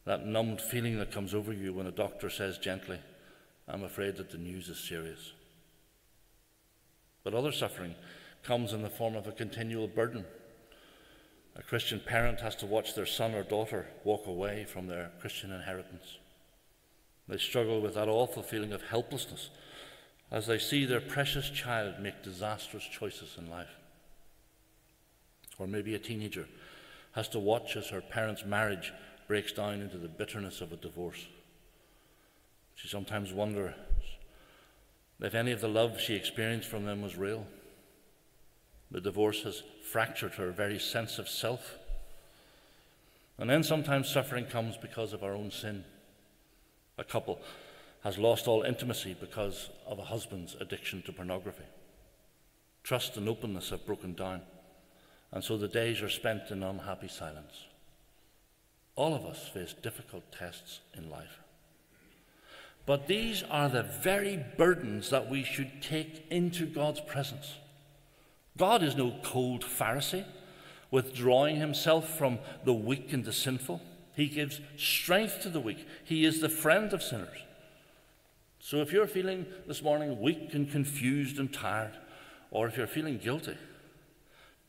that 0.05 0.25
numbed 0.25 0.61
feeling 0.61 0.97
that 0.97 1.11
comes 1.11 1.33
over 1.33 1.53
you 1.53 1.73
when 1.73 1.87
a 1.87 1.91
doctor 1.91 2.29
says 2.29 2.57
gently, 2.57 2.99
I'm 3.67 3.83
afraid 3.83 4.17
that 4.17 4.29
the 4.29 4.37
news 4.37 4.67
is 4.69 4.79
serious. 4.79 5.31
But 7.23 7.33
other 7.33 7.51
suffering 7.51 7.95
comes 8.43 8.73
in 8.73 8.81
the 8.81 8.89
form 8.89 9.15
of 9.15 9.27
a 9.27 9.31
continual 9.31 9.87
burden. 9.87 10.25
A 11.55 11.63
Christian 11.63 12.01
parent 12.05 12.41
has 12.41 12.55
to 12.57 12.65
watch 12.65 12.95
their 12.95 13.05
son 13.05 13.33
or 13.33 13.43
daughter 13.43 13.87
walk 14.03 14.27
away 14.27 14.65
from 14.65 14.87
their 14.87 15.11
Christian 15.21 15.51
inheritance. 15.51 16.17
They 17.27 17.37
struggle 17.37 17.79
with 17.79 17.95
that 17.95 18.09
awful 18.09 18.43
feeling 18.43 18.73
of 18.73 18.81
helplessness 18.81 19.49
as 20.31 20.47
they 20.47 20.57
see 20.57 20.85
their 20.85 20.99
precious 20.99 21.49
child 21.49 21.99
make 21.99 22.23
disastrous 22.23 22.83
choices 22.83 23.35
in 23.37 23.49
life. 23.49 23.77
Or 25.59 25.67
maybe 25.67 25.95
a 25.95 25.99
teenager 25.99 26.47
has 27.13 27.29
to 27.29 27.39
watch 27.39 27.77
as 27.77 27.89
her 27.89 28.01
parents' 28.01 28.43
marriage 28.43 28.91
breaks 29.33 29.51
down 29.51 29.81
into 29.81 29.97
the 29.97 30.07
bitterness 30.07 30.61
of 30.61 30.71
a 30.71 30.75
divorce. 30.75 31.25
She 32.75 32.87
sometimes 32.87 33.33
wonders 33.33 33.73
if 35.19 35.33
any 35.33 35.51
of 35.51 35.59
the 35.59 35.67
love 35.67 35.99
she 35.99 36.13
experienced 36.13 36.69
from 36.69 36.85
them 36.85 37.01
was 37.01 37.17
real. 37.17 37.47
The 38.91 39.01
divorce 39.01 39.41
has 39.41 39.63
fractured 39.91 40.35
her 40.35 40.51
very 40.51 40.77
sense 40.77 41.17
of 41.17 41.27
self. 41.27 41.79
And 43.39 43.49
then 43.49 43.63
sometimes 43.63 44.07
suffering 44.07 44.45
comes 44.45 44.77
because 44.77 45.13
of 45.13 45.23
our 45.23 45.33
own 45.33 45.49
sin. 45.49 45.83
A 46.99 47.03
couple 47.03 47.39
has 48.03 48.19
lost 48.19 48.47
all 48.47 48.61
intimacy 48.61 49.15
because 49.19 49.71
of 49.87 49.97
a 49.97 50.03
husband's 50.03 50.53
addiction 50.61 51.01
to 51.07 51.11
pornography. 51.11 51.65
Trust 52.83 53.17
and 53.17 53.27
openness 53.27 53.71
have 53.71 53.87
broken 53.87 54.13
down, 54.13 54.41
and 55.31 55.43
so 55.43 55.57
the 55.57 55.67
days 55.67 56.03
are 56.03 56.09
spent 56.21 56.51
in 56.51 56.61
unhappy 56.61 57.07
silence. 57.07 57.65
All 58.95 59.15
of 59.15 59.25
us 59.25 59.47
face 59.47 59.73
difficult 59.73 60.23
tests 60.31 60.81
in 60.95 61.09
life. 61.09 61.39
But 62.85 63.07
these 63.07 63.43
are 63.49 63.69
the 63.69 63.83
very 63.83 64.43
burdens 64.57 65.09
that 65.09 65.29
we 65.29 65.43
should 65.43 65.81
take 65.81 66.25
into 66.29 66.65
God's 66.65 66.99
presence. 66.99 67.55
God 68.57 68.83
is 68.83 68.95
no 68.95 69.15
cold 69.23 69.63
Pharisee, 69.63 70.25
withdrawing 70.91 71.55
himself 71.55 72.17
from 72.17 72.39
the 72.65 72.73
weak 72.73 73.13
and 73.13 73.25
the 73.25 73.33
sinful. 73.33 73.81
He 74.15 74.27
gives 74.27 74.61
strength 74.77 75.41
to 75.41 75.49
the 75.49 75.59
weak. 75.59 75.87
He 76.03 76.23
is 76.23 76.39
the 76.39 76.49
friend 76.49 76.93
of 76.93 77.01
sinners. 77.01 77.39
So 78.59 78.77
if 78.77 78.93
you're 78.93 79.07
feeling 79.07 79.45
this 79.67 79.81
morning 79.81 80.21
weak 80.21 80.53
and 80.53 80.69
confused 80.69 81.39
and 81.39 81.51
tired, 81.51 81.97
or 82.51 82.67
if 82.67 82.77
you're 82.77 82.85
feeling 82.85 83.17
guilty, 83.17 83.57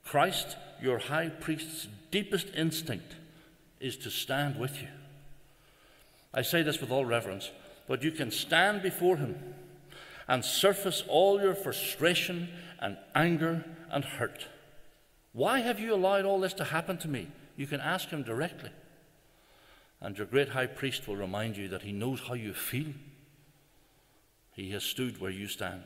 Christ, 0.05 0.57
your 0.81 0.99
high 0.99 1.29
priest's 1.29 1.89
deepest 2.11 2.49
instinct, 2.57 3.17
is 3.85 3.99
to 3.99 4.11
stand 4.11 4.59
with 4.59 4.81
you. 4.81 4.89
I 6.33 6.41
say 6.41 6.63
this 6.63 6.81
with 6.81 6.91
all 6.91 7.05
reverence, 7.05 7.51
but 7.87 8.03
you 8.03 8.11
can 8.11 8.31
stand 8.31 8.83
before 8.83 9.19
him 9.19 9.37
and 10.27 10.43
surface 10.43 11.05
all 11.07 11.41
your 11.41 11.55
frustration 11.55 12.49
and 12.81 12.97
anger 13.15 13.63
and 13.91 14.03
hurt. 14.03 14.47
Why 15.35 15.61
have 15.61 15.79
you 15.79 15.93
allowed 15.95 16.25
all 16.25 16.41
this 16.41 16.55
to 16.55 16.65
happen 16.65 16.97
to 16.99 17.09
me? 17.09 17.29
You 17.57 17.67
can 17.67 17.81
ask 17.81 18.09
him 18.09 18.23
directly. 18.23 18.71
And 20.01 20.17
your 20.17 20.27
great 20.27 20.51
high 20.51 20.67
priest 20.67 21.07
will 21.07 21.17
remind 21.17 21.59
you 21.59 21.69
that 21.69 21.83
he 21.83 21.93
knows 21.93 22.21
how 22.27 22.35
you 22.35 22.55
feel. 22.55 22.95
He 24.53 24.71
has 24.71 24.83
stood 24.83 25.21
where 25.21 25.31
you 25.31 25.47
stand. 25.47 25.85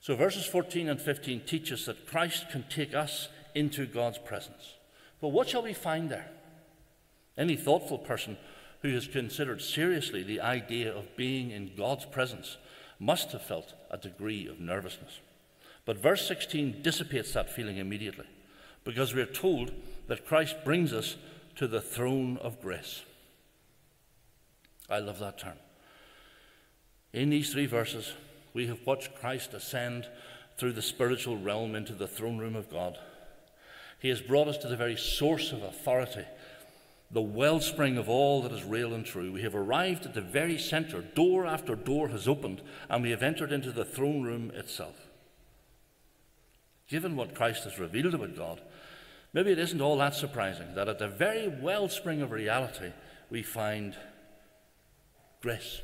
So, 0.00 0.14
verses 0.14 0.46
14 0.46 0.88
and 0.88 1.00
15 1.00 1.40
teach 1.40 1.72
us 1.72 1.86
that 1.86 2.06
Christ 2.06 2.50
can 2.50 2.64
take 2.70 2.94
us 2.94 3.28
into 3.54 3.84
God's 3.84 4.18
presence. 4.18 4.74
But 5.20 5.28
what 5.28 5.48
shall 5.48 5.62
we 5.62 5.72
find 5.72 6.10
there? 6.10 6.30
Any 7.36 7.56
thoughtful 7.56 7.98
person 7.98 8.36
who 8.82 8.92
has 8.92 9.06
considered 9.06 9.60
seriously 9.60 10.22
the 10.22 10.40
idea 10.40 10.92
of 10.92 11.16
being 11.16 11.50
in 11.50 11.72
God's 11.76 12.04
presence 12.06 12.56
must 12.98 13.32
have 13.32 13.42
felt 13.42 13.74
a 13.90 13.98
degree 13.98 14.46
of 14.46 14.60
nervousness. 14.60 15.20
But 15.84 15.98
verse 15.98 16.26
16 16.26 16.82
dissipates 16.82 17.32
that 17.32 17.50
feeling 17.50 17.78
immediately 17.78 18.26
because 18.84 19.14
we 19.14 19.22
are 19.22 19.26
told 19.26 19.72
that 20.08 20.26
Christ 20.26 20.56
brings 20.64 20.92
us 20.92 21.16
to 21.56 21.66
the 21.66 21.80
throne 21.80 22.38
of 22.38 22.60
grace. 22.60 23.02
I 24.88 24.98
love 24.98 25.18
that 25.18 25.38
term. 25.38 25.56
In 27.12 27.30
these 27.30 27.52
three 27.52 27.66
verses, 27.66 28.12
we 28.54 28.66
have 28.66 28.86
watched 28.86 29.14
Christ 29.16 29.54
ascend 29.54 30.08
through 30.56 30.72
the 30.72 30.82
spiritual 30.82 31.36
realm 31.36 31.74
into 31.74 31.92
the 31.92 32.06
throne 32.06 32.38
room 32.38 32.56
of 32.56 32.70
God. 32.70 32.98
He 34.00 34.08
has 34.08 34.22
brought 34.22 34.48
us 34.48 34.56
to 34.58 34.68
the 34.68 34.76
very 34.76 34.96
source 34.96 35.52
of 35.52 35.62
authority, 35.62 36.24
the 37.10 37.20
wellspring 37.20 37.98
of 37.98 38.08
all 38.08 38.42
that 38.42 38.52
is 38.52 38.64
real 38.64 38.94
and 38.94 39.04
true. 39.04 39.30
We 39.30 39.42
have 39.42 39.54
arrived 39.54 40.06
at 40.06 40.14
the 40.14 40.22
very 40.22 40.58
center. 40.58 41.02
Door 41.02 41.46
after 41.46 41.74
door 41.74 42.08
has 42.08 42.26
opened, 42.26 42.62
and 42.88 43.02
we 43.02 43.10
have 43.10 43.22
entered 43.22 43.52
into 43.52 43.72
the 43.72 43.84
throne 43.84 44.22
room 44.22 44.50
itself. 44.54 44.96
Given 46.88 47.14
what 47.14 47.34
Christ 47.34 47.64
has 47.64 47.78
revealed 47.78 48.14
about 48.14 48.36
God, 48.36 48.62
maybe 49.34 49.52
it 49.52 49.58
isn't 49.58 49.82
all 49.82 49.98
that 49.98 50.14
surprising 50.14 50.74
that 50.74 50.88
at 50.88 50.98
the 50.98 51.08
very 51.08 51.48
wellspring 51.48 52.22
of 52.22 52.32
reality 52.32 52.92
we 53.28 53.42
find 53.42 53.94
grace. 55.42 55.82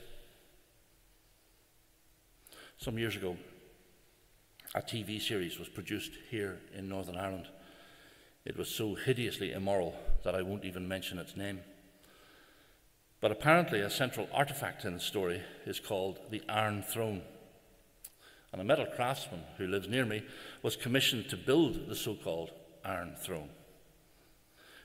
Some 2.78 2.98
years 2.98 3.14
ago, 3.14 3.36
a 4.74 4.80
TV 4.80 5.20
series 5.20 5.58
was 5.58 5.68
produced 5.68 6.12
here 6.30 6.60
in 6.74 6.88
Northern 6.88 7.16
Ireland. 7.16 7.48
It 8.46 8.56
was 8.56 8.68
so 8.68 8.94
hideously 8.94 9.52
immoral 9.52 9.96
that 10.22 10.36
I 10.36 10.42
won't 10.42 10.64
even 10.64 10.86
mention 10.86 11.18
its 11.18 11.36
name. 11.36 11.60
But 13.20 13.32
apparently, 13.32 13.80
a 13.80 13.90
central 13.90 14.28
artifact 14.32 14.84
in 14.84 14.94
the 14.94 15.00
story 15.00 15.42
is 15.66 15.80
called 15.80 16.20
the 16.30 16.42
Iron 16.48 16.82
Throne. 16.82 17.22
And 18.52 18.60
a 18.60 18.64
metal 18.64 18.86
craftsman 18.86 19.40
who 19.58 19.66
lives 19.66 19.88
near 19.88 20.04
me 20.04 20.22
was 20.62 20.76
commissioned 20.76 21.28
to 21.30 21.36
build 21.36 21.88
the 21.88 21.96
so 21.96 22.14
called 22.14 22.52
Iron 22.84 23.16
Throne. 23.20 23.48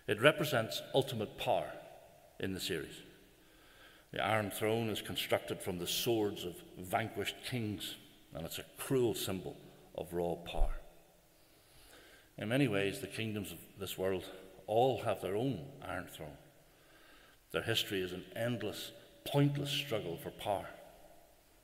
It 0.08 0.20
represents 0.20 0.82
ultimate 0.96 1.38
power 1.38 1.72
in 2.40 2.56
the 2.56 2.60
series. 2.60 2.96
The 4.12 4.26
Iron 4.26 4.50
Throne 4.50 4.90
is 4.90 5.04
constructed 5.04 5.62
from 5.62 5.78
the 5.78 5.88
swords 5.88 6.46
of 6.46 6.56
vanquished 6.80 7.36
kings, 7.48 7.96
and 8.34 8.44
it's 8.44 8.58
a 8.58 8.66
cruel 8.80 9.14
symbol 9.14 9.56
of 9.96 10.12
raw 10.14 10.34
power. 10.34 10.81
In 12.42 12.50
many 12.50 12.68
ways, 12.68 13.00
the 13.00 13.08
kingdoms 13.08 13.52
of 13.52 13.60
this 13.80 14.00
world 14.00 14.26
all 14.66 15.04
have 15.04 15.22
their 15.22 15.36
own 15.36 15.60
Iron 15.88 16.08
Throne. 16.12 16.38
Their 17.52 17.62
history 17.62 18.02
is 18.02 18.14
an 18.14 18.24
endless, 18.36 18.92
pointless 19.26 19.70
struggle 19.70 20.18
for 20.18 20.32
power. 20.32 20.66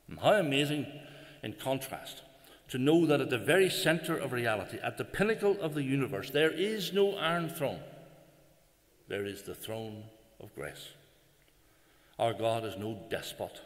And 0.07 0.19
how 0.19 0.33
amazing, 0.33 0.85
in 1.41 1.53
contrast, 1.53 2.21
to 2.69 2.77
know 2.77 3.07
that 3.07 3.21
at 3.21 3.31
the 3.31 3.39
very 3.39 3.71
center 3.71 4.15
of 4.15 4.33
reality, 4.33 4.77
at 4.83 4.99
the 4.99 5.03
pinnacle 5.03 5.59
of 5.59 5.73
the 5.73 5.81
universe, 5.81 6.29
there 6.29 6.51
is 6.51 6.93
no 6.93 7.15
Iron 7.15 7.49
Throne. 7.49 7.79
There 9.07 9.25
is 9.25 9.41
the 9.41 9.55
throne 9.55 10.03
of 10.39 10.53
grace. 10.53 10.89
Our 12.19 12.33
God 12.33 12.63
is 12.65 12.77
no 12.77 12.99
despot. 13.09 13.61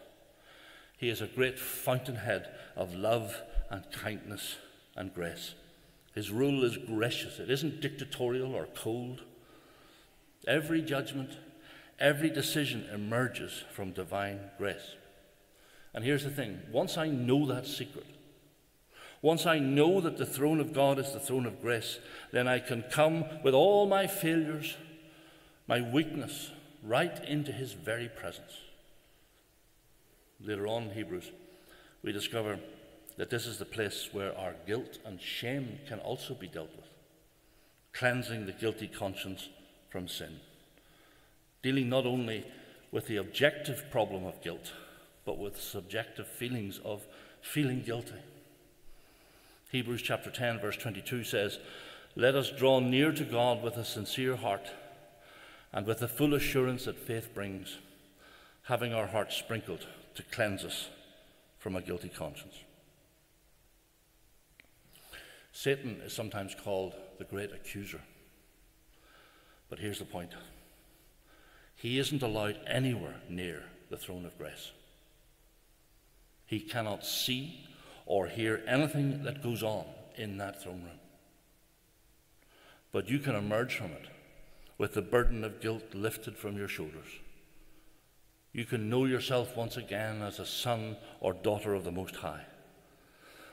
He 0.97 1.09
is 1.09 1.19
a 1.19 1.27
great 1.27 1.59
fountainhead 1.59 2.47
of 2.77 2.95
love 2.95 3.35
and 3.69 3.83
kindness 3.91 4.55
and 4.95 5.13
grace. 5.13 5.55
His 6.13 6.29
rule 6.29 6.63
is 6.63 6.77
gracious, 6.77 7.39
it 7.39 7.49
isn't 7.49 7.81
dictatorial 7.81 8.53
or 8.53 8.67
cold. 8.75 9.21
Every 10.47 10.81
judgment, 10.81 11.31
every 11.99 12.29
decision 12.29 12.87
emerges 12.93 13.63
from 13.71 13.91
divine 13.91 14.39
grace. 14.57 14.95
And 15.93 16.03
here's 16.03 16.23
the 16.23 16.29
thing 16.29 16.61
once 16.71 16.97
I 16.97 17.07
know 17.07 17.45
that 17.47 17.67
secret, 17.67 18.05
once 19.21 19.45
I 19.45 19.59
know 19.59 20.01
that 20.01 20.17
the 20.17 20.25
throne 20.25 20.59
of 20.59 20.73
God 20.73 20.97
is 20.99 21.13
the 21.13 21.19
throne 21.19 21.45
of 21.45 21.61
grace, 21.61 21.99
then 22.31 22.47
I 22.47 22.59
can 22.59 22.83
come 22.83 23.25
with 23.43 23.53
all 23.53 23.85
my 23.85 24.07
failures, 24.07 24.75
my 25.67 25.79
weakness, 25.79 26.51
right 26.83 27.23
into 27.25 27.51
his 27.51 27.73
very 27.73 28.09
presence. 28.09 28.57
Later 30.43 30.65
on 30.65 30.83
in 30.83 30.91
Hebrews, 30.91 31.31
we 32.03 32.11
discover 32.11 32.59
that 33.17 33.29
this 33.29 33.45
is 33.45 33.57
the 33.57 33.65
place 33.65 34.09
where 34.11 34.37
our 34.37 34.55
guilt 34.65 34.99
and 35.05 35.21
shame 35.21 35.79
can 35.87 35.99
also 35.99 36.33
be 36.33 36.47
dealt 36.47 36.75
with, 36.75 36.89
cleansing 37.93 38.45
the 38.45 38.51
guilty 38.51 38.87
conscience 38.87 39.49
from 39.89 40.07
sin, 40.07 40.39
dealing 41.61 41.89
not 41.89 42.05
only 42.05 42.45
with 42.91 43.07
the 43.07 43.17
objective 43.17 43.85
problem 43.91 44.25
of 44.25 44.41
guilt, 44.41 44.73
but 45.25 45.37
with 45.37 45.61
subjective 45.61 46.27
feelings 46.27 46.79
of 46.83 47.05
feeling 47.41 47.81
guilty. 47.81 48.13
Hebrews 49.71 50.01
chapter 50.01 50.29
10, 50.29 50.59
verse 50.59 50.77
22 50.77 51.23
says, 51.23 51.59
Let 52.15 52.35
us 52.35 52.51
draw 52.51 52.79
near 52.79 53.11
to 53.13 53.23
God 53.23 53.63
with 53.63 53.77
a 53.77 53.85
sincere 53.85 54.35
heart 54.35 54.71
and 55.71 55.85
with 55.85 55.99
the 55.99 56.07
full 56.07 56.33
assurance 56.33 56.85
that 56.85 56.99
faith 56.99 57.33
brings, 57.33 57.77
having 58.63 58.93
our 58.93 59.07
hearts 59.07 59.37
sprinkled 59.37 59.87
to 60.15 60.23
cleanse 60.23 60.65
us 60.65 60.89
from 61.57 61.75
a 61.75 61.81
guilty 61.81 62.09
conscience. 62.09 62.55
Satan 65.51 66.01
is 66.03 66.13
sometimes 66.13 66.55
called 66.55 66.95
the 67.17 67.25
great 67.25 67.51
accuser. 67.51 68.01
But 69.69 69.79
here's 69.79 69.99
the 69.99 70.05
point 70.05 70.31
he 71.75 71.97
isn't 71.97 72.21
allowed 72.21 72.59
anywhere 72.67 73.15
near 73.27 73.63
the 73.89 73.97
throne 73.97 74.25
of 74.25 74.37
grace. 74.37 74.71
He 76.45 76.59
cannot 76.59 77.05
see 77.05 77.65
or 78.05 78.27
hear 78.27 78.61
anything 78.67 79.23
that 79.23 79.41
goes 79.41 79.63
on 79.63 79.85
in 80.15 80.37
that 80.37 80.61
throne 80.61 80.83
room. 80.83 80.99
But 82.91 83.09
you 83.09 83.19
can 83.19 83.35
emerge 83.35 83.75
from 83.75 83.91
it 83.91 84.07
with 84.77 84.93
the 84.93 85.01
burden 85.01 85.43
of 85.43 85.61
guilt 85.61 85.93
lifted 85.93 86.37
from 86.37 86.57
your 86.57 86.67
shoulders. 86.67 87.07
You 88.51 88.65
can 88.65 88.89
know 88.89 89.05
yourself 89.05 89.55
once 89.55 89.77
again 89.77 90.21
as 90.21 90.39
a 90.39 90.45
son 90.45 90.97
or 91.19 91.33
daughter 91.33 91.73
of 91.73 91.83
the 91.83 91.91
Most 91.91 92.17
High. 92.17 92.45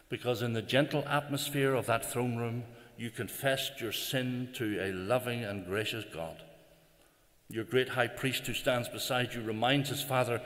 Because 0.08 0.42
in 0.42 0.54
the 0.54 0.62
gentle 0.62 1.04
atmosphere 1.06 1.74
of 1.74 1.86
that 1.86 2.10
throne 2.10 2.36
room, 2.36 2.64
you 2.96 3.10
confessed 3.10 3.80
your 3.80 3.92
sin 3.92 4.48
to 4.54 4.78
a 4.80 4.92
loving 4.92 5.44
and 5.44 5.66
gracious 5.66 6.04
God. 6.12 6.42
Your 7.48 7.64
great 7.64 7.90
high 7.90 8.08
priest 8.08 8.46
who 8.46 8.54
stands 8.54 8.88
beside 8.88 9.34
you 9.34 9.42
reminds 9.42 9.88
his 9.88 10.02
Father 10.02 10.42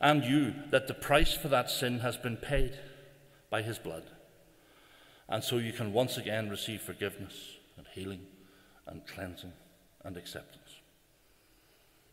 and 0.00 0.24
you 0.24 0.52
that 0.70 0.88
the 0.88 0.94
price 0.94 1.32
for 1.32 1.48
that 1.48 1.70
sin 1.70 2.00
has 2.00 2.16
been 2.16 2.36
paid 2.36 2.78
by 3.50 3.62
his 3.62 3.78
blood. 3.78 4.02
And 5.28 5.44
so 5.44 5.58
you 5.58 5.72
can 5.72 5.92
once 5.92 6.16
again 6.16 6.50
receive 6.50 6.82
forgiveness 6.82 7.56
and 7.78 7.86
healing 7.94 8.26
and 8.86 9.06
cleansing 9.06 9.52
and 10.04 10.16
acceptance. 10.16 10.80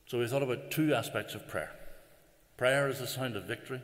So 0.05 0.19
we 0.19 0.27
thought 0.27 0.43
about 0.43 0.71
two 0.71 0.93
aspects 0.93 1.35
of 1.35 1.47
prayer 1.47 1.71
prayer 2.57 2.89
is 2.89 2.99
the 2.99 3.07
sound 3.07 3.37
of 3.37 3.45
victory, 3.45 3.81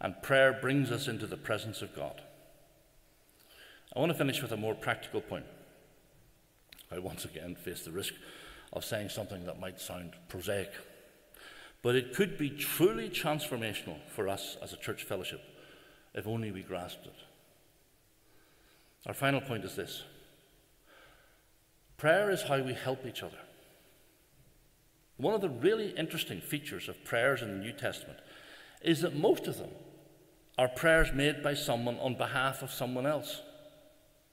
and 0.00 0.22
prayer 0.22 0.58
brings 0.58 0.90
us 0.90 1.06
into 1.06 1.26
the 1.26 1.36
presence 1.36 1.82
of 1.82 1.94
God. 1.94 2.22
I 3.94 3.98
want 3.98 4.12
to 4.12 4.18
finish 4.18 4.40
with 4.40 4.52
a 4.52 4.56
more 4.56 4.74
practical 4.74 5.20
point. 5.20 5.46
I 6.92 6.98
once 6.98 7.24
again 7.24 7.56
face 7.56 7.82
the 7.82 7.90
risk 7.90 8.14
of 8.72 8.84
saying 8.84 9.08
something 9.08 9.44
that 9.46 9.60
might 9.60 9.80
sound 9.80 10.14
prosaic, 10.28 10.72
but 11.82 11.96
it 11.96 12.14
could 12.14 12.38
be 12.38 12.50
truly 12.50 13.08
transformational 13.08 13.98
for 14.08 14.28
us 14.28 14.56
as 14.62 14.72
a 14.72 14.76
church 14.76 15.04
fellowship 15.04 15.40
if 16.14 16.26
only 16.26 16.50
we 16.50 16.62
grasped 16.62 17.06
it. 17.06 17.14
Our 19.06 19.14
final 19.14 19.40
point 19.40 19.64
is 19.64 19.76
this 19.76 20.04
prayer 21.96 22.30
is 22.30 22.42
how 22.42 22.60
we 22.60 22.74
help 22.74 23.04
each 23.06 23.22
other. 23.22 23.38
One 25.16 25.34
of 25.34 25.40
the 25.40 25.50
really 25.50 25.90
interesting 25.90 26.40
features 26.40 26.88
of 26.88 27.04
prayers 27.04 27.42
in 27.42 27.50
the 27.50 27.64
New 27.64 27.72
Testament 27.72 28.20
is 28.82 29.00
that 29.02 29.14
most 29.14 29.46
of 29.46 29.58
them 29.58 29.70
are 30.56 30.68
prayers 30.68 31.12
made 31.12 31.42
by 31.42 31.54
someone 31.54 31.98
on 31.98 32.16
behalf 32.16 32.62
of 32.62 32.70
someone 32.70 33.06
else. 33.06 33.42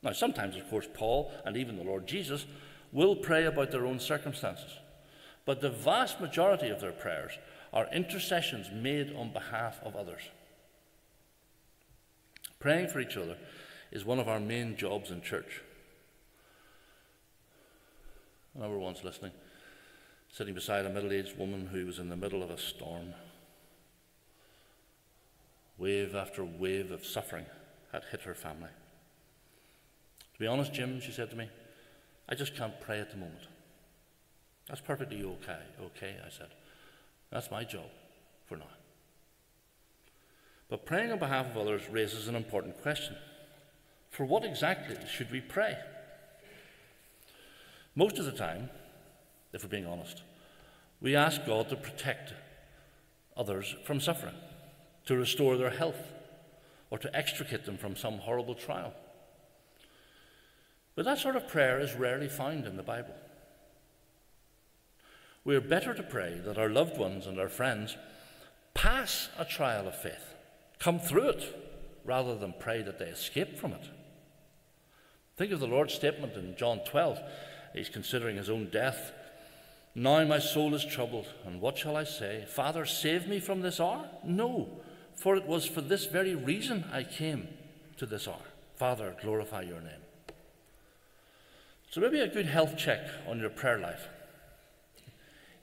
Now, 0.08 0.14
sometimes, 0.14 0.56
of 0.56 0.70
course, 0.70 0.88
Paul 0.94 1.34
and 1.44 1.58
even 1.58 1.76
the 1.76 1.84
Lord 1.84 2.08
Jesus 2.08 2.46
will 2.94 3.14
pray 3.14 3.44
about 3.44 3.72
their 3.72 3.86
own 3.86 4.00
circumstances, 4.00 4.72
but 5.44 5.60
the 5.60 5.70
vast 5.70 6.22
majority 6.22 6.70
of 6.70 6.80
their 6.80 6.94
prayers 6.94 7.34
are 7.74 7.90
intercessions 7.92 8.70
made 8.72 9.14
on 9.14 9.34
behalf 9.34 9.82
of 9.84 9.98
others. 9.98 10.22
Praying 12.58 12.88
for 12.88 13.02
each 13.02 13.18
other 13.18 13.36
is 13.92 14.06
one 14.06 14.18
of 14.18 14.30
our 14.30 14.40
main 14.40 14.78
jobs 14.78 15.12
in 15.12 15.22
church. 15.22 15.62
I 18.56 18.60
remember 18.60 18.80
once 18.80 19.04
listening, 19.04 19.34
sitting 20.32 20.54
beside 20.54 20.86
a 20.86 20.90
middle 20.90 21.12
aged 21.12 21.38
woman 21.38 21.68
who 21.68 21.86
was 21.86 22.00
in 22.00 22.08
the 22.08 22.16
middle 22.16 22.42
of 22.42 22.50
a 22.50 22.58
storm. 22.58 23.14
Wave 25.78 26.16
after 26.16 26.46
wave 26.46 26.92
of 26.92 27.06
suffering 27.06 27.48
had 27.92 28.06
hit 28.10 28.22
her 28.22 28.34
family. 28.34 28.70
To 30.38 30.44
be 30.44 30.48
honest, 30.48 30.72
Jim, 30.72 31.02
she 31.02 31.12
said 31.12 31.32
to 31.32 31.36
me, 31.36 31.50
I 32.30 32.36
just 32.36 32.56
can't 32.56 32.80
pray 32.80 33.00
at 33.00 33.10
the 33.10 33.18
moment. 33.18 33.48
That's 34.68 34.82
perfectly 34.82 35.24
okay, 35.24 35.58
okay, 35.82 36.18
I 36.24 36.30
said. 36.30 36.50
That's 37.32 37.50
my 37.50 37.64
job 37.64 37.90
for 38.46 38.56
now. 38.56 38.70
But 40.70 40.86
praying 40.86 41.12
on 41.12 41.18
behalf 41.18 41.48
of 41.48 41.58
others 41.58 41.90
raises 41.90 42.28
an 42.28 42.36
important 42.36 42.80
question. 42.84 43.16
For 44.12 44.26
what 44.26 44.46
exactly 44.46 44.98
should 45.10 45.32
we 45.32 45.42
pray? 45.42 45.76
Most 47.96 48.20
of 48.20 48.26
the 48.26 48.32
time, 48.32 48.70
if 49.54 49.64
we're 49.64 49.70
being 49.70 49.88
honest, 49.88 50.22
we 51.02 51.16
ask 51.16 51.44
God 51.48 51.68
to 51.70 51.76
protect 51.76 52.34
others 53.36 53.76
from 53.86 54.00
suffering, 54.00 54.36
to 55.08 55.16
restore 55.16 55.58
their 55.58 55.72
health, 55.72 56.12
or 56.92 57.00
to 57.00 57.16
extricate 57.16 57.66
them 57.66 57.78
from 57.78 57.96
some 57.96 58.20
horrible 58.20 58.54
trial. 58.54 58.94
But 60.98 61.06
that 61.06 61.20
sort 61.20 61.36
of 61.36 61.48
prayer 61.48 61.80
is 61.80 61.94
rarely 61.94 62.28
found 62.28 62.66
in 62.66 62.76
the 62.76 62.82
Bible. 62.82 63.14
We 65.46 65.56
are 65.56 65.62
better 65.62 65.94
to 65.94 66.02
pray 66.02 66.42
that 66.44 66.58
our 66.58 66.70
loved 66.70 66.98
ones 66.98 67.28
and 67.28 67.40
our 67.40 67.50
friends 67.50 67.96
pass 68.74 69.30
a 69.38 69.46
trial 69.46 69.88
of 69.88 69.96
faith, 69.96 70.34
come 70.80 71.00
through 71.00 71.30
it, 71.30 72.02
rather 72.04 72.36
than 72.36 72.56
pray 72.58 72.82
that 72.82 72.98
they 72.98 73.06
escape 73.06 73.60
from 73.60 73.74
it. 73.74 73.92
Think 75.36 75.52
of 75.52 75.60
the 75.60 75.68
Lord's 75.68 75.94
statement 75.94 76.34
in 76.34 76.56
John 76.58 76.80
12. 76.84 77.20
He's 77.76 77.90
considering 77.90 78.38
his 78.38 78.50
own 78.50 78.70
death. 78.72 79.12
Now 79.94 80.26
my 80.26 80.40
soul 80.40 80.74
is 80.74 80.84
troubled, 80.84 81.28
and 81.46 81.62
what 81.62 81.78
shall 81.78 81.96
I 81.96 82.06
say? 82.06 82.46
Father, 82.48 82.88
save 82.88 83.28
me 83.28 83.40
from 83.40 83.62
this 83.62 83.80
hour? 83.80 84.10
No, 84.26 84.68
for 85.14 85.36
it 85.36 85.46
was 85.46 85.68
for 85.68 85.82
this 85.82 86.08
very 86.08 86.34
reason 86.34 86.86
I 86.92 87.04
came 87.04 87.50
to 87.98 88.08
this 88.08 88.28
hour. 88.28 88.42
Father, 88.78 89.16
glorify 89.22 89.62
your 89.62 89.82
name. 89.82 90.07
So, 91.98 92.02
maybe 92.02 92.20
a 92.20 92.28
good 92.28 92.46
health 92.46 92.78
check 92.78 93.00
on 93.28 93.40
your 93.40 93.50
prayer 93.50 93.80
life 93.80 94.08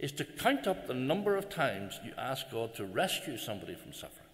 is 0.01 0.11
to 0.11 0.25
count 0.25 0.67
up 0.67 0.89
the 0.89 0.93
number 0.93 1.37
of 1.37 1.49
times 1.49 2.01
you 2.05 2.11
ask 2.19 2.51
God 2.51 2.75
to 2.75 2.85
rescue 2.85 3.39
somebody 3.39 3.77
from 3.77 3.93
suffering 3.93 4.27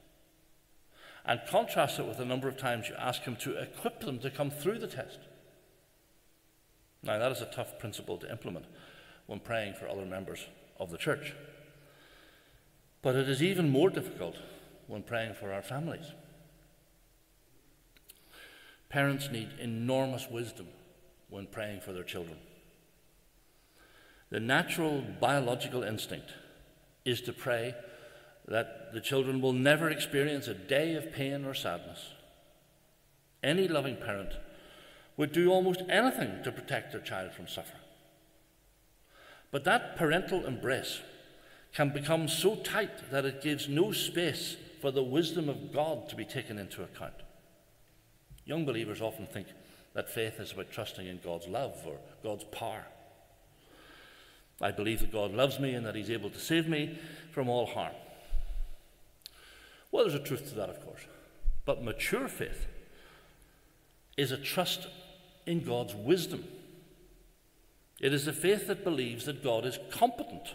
and 1.26 1.42
contrast 1.46 1.98
it 1.98 2.06
with 2.06 2.16
the 2.16 2.24
number 2.24 2.48
of 2.48 2.56
times 2.56 2.88
you 2.88 2.94
ask 2.98 3.20
Him 3.24 3.36
to 3.42 3.60
equip 3.60 4.00
them 4.00 4.18
to 4.20 4.30
come 4.30 4.50
through 4.50 4.78
the 4.78 4.86
test. 4.86 5.18
Now, 7.02 7.18
that 7.18 7.32
is 7.32 7.42
a 7.42 7.52
tough 7.54 7.78
principle 7.78 8.16
to 8.16 8.30
implement 8.30 8.64
when 9.26 9.40
praying 9.40 9.74
for 9.74 9.86
other 9.86 10.06
members 10.06 10.46
of 10.78 10.90
the 10.90 10.96
church. 10.96 11.34
But 13.02 13.14
it 13.14 13.28
is 13.28 13.42
even 13.42 13.68
more 13.68 13.90
difficult 13.90 14.36
when 14.86 15.02
praying 15.02 15.34
for 15.34 15.52
our 15.52 15.60
families. 15.60 16.12
Parents 18.88 19.28
need 19.30 19.50
enormous 19.60 20.28
wisdom 20.30 20.68
when 21.30 21.46
praying 21.46 21.80
for 21.80 21.92
their 21.92 22.04
children. 22.04 22.38
The 24.30 24.40
natural 24.40 25.02
biological 25.20 25.82
instinct 25.82 26.32
is 27.04 27.20
to 27.22 27.32
pray 27.32 27.74
that 28.46 28.92
the 28.92 29.00
children 29.00 29.40
will 29.40 29.52
never 29.52 29.88
experience 29.90 30.48
a 30.48 30.54
day 30.54 30.94
of 30.94 31.12
pain 31.12 31.44
or 31.44 31.54
sadness. 31.54 32.12
Any 33.42 33.68
loving 33.68 33.96
parent 33.96 34.34
would 35.16 35.32
do 35.32 35.50
almost 35.50 35.82
anything 35.88 36.42
to 36.44 36.52
protect 36.52 36.92
their 36.92 37.00
child 37.00 37.32
from 37.32 37.48
suffering. 37.48 37.82
But 39.50 39.64
that 39.64 39.96
parental 39.96 40.46
embrace 40.46 41.00
can 41.72 41.90
become 41.90 42.28
so 42.28 42.56
tight 42.56 43.10
that 43.10 43.24
it 43.24 43.42
gives 43.42 43.68
no 43.68 43.92
space 43.92 44.56
for 44.80 44.90
the 44.90 45.02
wisdom 45.02 45.48
of 45.48 45.72
God 45.72 46.08
to 46.08 46.16
be 46.16 46.24
taken 46.24 46.58
into 46.58 46.82
account. 46.82 47.14
Young 48.44 48.64
believers 48.64 49.00
often 49.00 49.26
think 49.26 49.48
that 49.94 50.10
faith 50.10 50.38
is 50.38 50.52
about 50.52 50.70
trusting 50.70 51.06
in 51.06 51.20
God's 51.22 51.48
love 51.48 51.76
or 51.86 51.96
God's 52.22 52.44
power. 52.44 52.86
I 54.60 54.70
believe 54.70 55.00
that 55.00 55.12
God 55.12 55.32
loves 55.32 55.58
me 55.58 55.74
and 55.74 55.84
that 55.86 55.94
He's 55.94 56.10
able 56.10 56.30
to 56.30 56.38
save 56.38 56.68
me 56.68 56.98
from 57.32 57.48
all 57.48 57.66
harm. 57.66 57.94
Well, 59.90 60.04
there's 60.04 60.20
a 60.20 60.24
truth 60.24 60.48
to 60.50 60.54
that, 60.56 60.68
of 60.68 60.84
course. 60.84 61.02
But 61.64 61.82
mature 61.82 62.28
faith 62.28 62.66
is 64.16 64.32
a 64.32 64.36
trust 64.36 64.86
in 65.46 65.64
God's 65.64 65.94
wisdom. 65.94 66.44
It 68.00 68.12
is 68.12 68.26
a 68.26 68.32
faith 68.32 68.66
that 68.66 68.84
believes 68.84 69.24
that 69.24 69.42
God 69.42 69.64
is 69.64 69.78
competent 69.90 70.54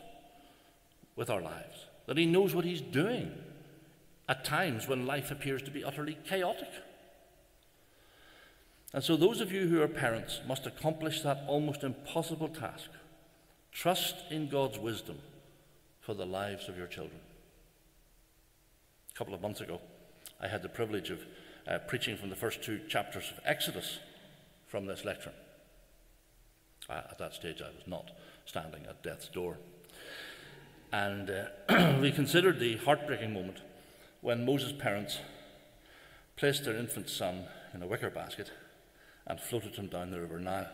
with 1.16 1.30
our 1.30 1.42
lives, 1.42 1.88
that 2.06 2.18
He 2.18 2.26
knows 2.26 2.54
what 2.56 2.66
He's 2.66 2.82
doing 2.82 3.32
at 4.28 4.46
times 4.46 4.88
when 4.88 5.06
life 5.06 5.32
appears 5.32 5.62
to 5.64 5.72
be 5.72 5.84
utterly 5.84 6.18
chaotic. 6.28 6.70
And 8.96 9.04
so, 9.04 9.18
those 9.18 9.42
of 9.42 9.52
you 9.52 9.68
who 9.68 9.82
are 9.82 9.90
parents 9.90 10.40
must 10.48 10.66
accomplish 10.66 11.22
that 11.22 11.44
almost 11.50 11.84
impossible 11.84 12.48
task 12.48 12.90
trust 13.74 14.16
in 14.32 14.48
God's 14.48 14.80
wisdom 14.80 15.18
for 16.00 16.14
the 16.14 16.26
lives 16.26 16.70
of 16.70 16.78
your 16.78 16.88
children. 16.88 17.20
A 19.14 19.18
couple 19.18 19.34
of 19.34 19.42
months 19.42 19.60
ago, 19.60 19.82
I 20.40 20.48
had 20.48 20.64
the 20.64 20.70
privilege 20.70 21.10
of 21.10 21.20
uh, 21.68 21.80
preaching 21.80 22.16
from 22.16 22.30
the 22.30 22.38
first 22.38 22.64
two 22.64 22.80
chapters 22.88 23.34
of 23.36 23.44
Exodus 23.44 24.00
from 24.66 24.86
this 24.86 25.04
lectern. 25.04 25.34
Uh, 26.90 27.02
at 27.12 27.18
that 27.18 27.34
stage, 27.34 27.62
I 27.62 27.76
was 27.76 27.86
not 27.86 28.12
standing 28.46 28.86
at 28.86 29.04
death's 29.04 29.28
door. 29.28 29.58
And 30.94 31.30
uh, 31.68 31.98
we 32.02 32.14
considered 32.14 32.62
the 32.62 32.78
heartbreaking 32.78 33.34
moment 33.34 33.58
when 34.22 34.46
Moses' 34.46 34.72
parents 34.72 35.20
placed 36.38 36.64
their 36.64 36.78
infant 36.78 37.10
son 37.10 37.44
in 37.74 37.84
a 37.84 37.88
wicker 37.88 38.10
basket 38.10 38.52
and 39.28 39.40
floated 39.40 39.76
him 39.76 39.88
down 39.88 40.12
the 40.12 40.22
river 40.22 40.40
Nile. 40.40 40.70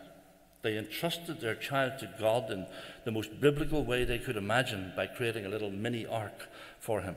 They 0.62 0.78
entrusted 0.78 1.40
their 1.40 1.56
child 1.56 1.98
to 1.98 2.10
God 2.20 2.50
in 2.50 2.66
the 3.04 3.10
most 3.10 3.40
biblical 3.40 3.84
way 3.84 4.04
they 4.04 4.18
could 4.18 4.36
imagine 4.36 4.92
by 4.96 5.06
creating 5.06 5.44
a 5.44 5.48
little 5.48 5.70
mini 5.70 6.06
ark 6.06 6.48
for 6.78 7.00
him. 7.00 7.16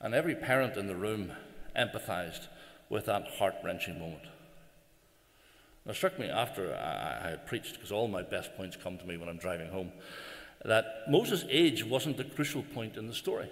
And 0.00 0.12
every 0.12 0.34
parent 0.34 0.76
in 0.76 0.88
the 0.88 0.96
room 0.96 1.32
empathized 1.76 2.48
with 2.88 3.06
that 3.06 3.28
heart 3.38 3.54
wrenching 3.64 3.98
moment. 3.98 4.24
it 5.86 5.94
struck 5.94 6.18
me 6.18 6.28
after 6.28 6.74
I 6.74 7.30
had 7.30 7.46
preached, 7.46 7.74
because 7.74 7.92
all 7.92 8.08
my 8.08 8.22
best 8.22 8.56
points 8.56 8.76
come 8.76 8.98
to 8.98 9.04
me 9.06 9.16
when 9.16 9.28
I'm 9.28 9.38
driving 9.38 9.70
home, 9.70 9.92
that 10.64 11.04
Moses' 11.08 11.44
age 11.48 11.84
wasn't 11.84 12.16
the 12.16 12.24
crucial 12.24 12.62
point 12.62 12.96
in 12.96 13.06
the 13.06 13.14
story. 13.14 13.50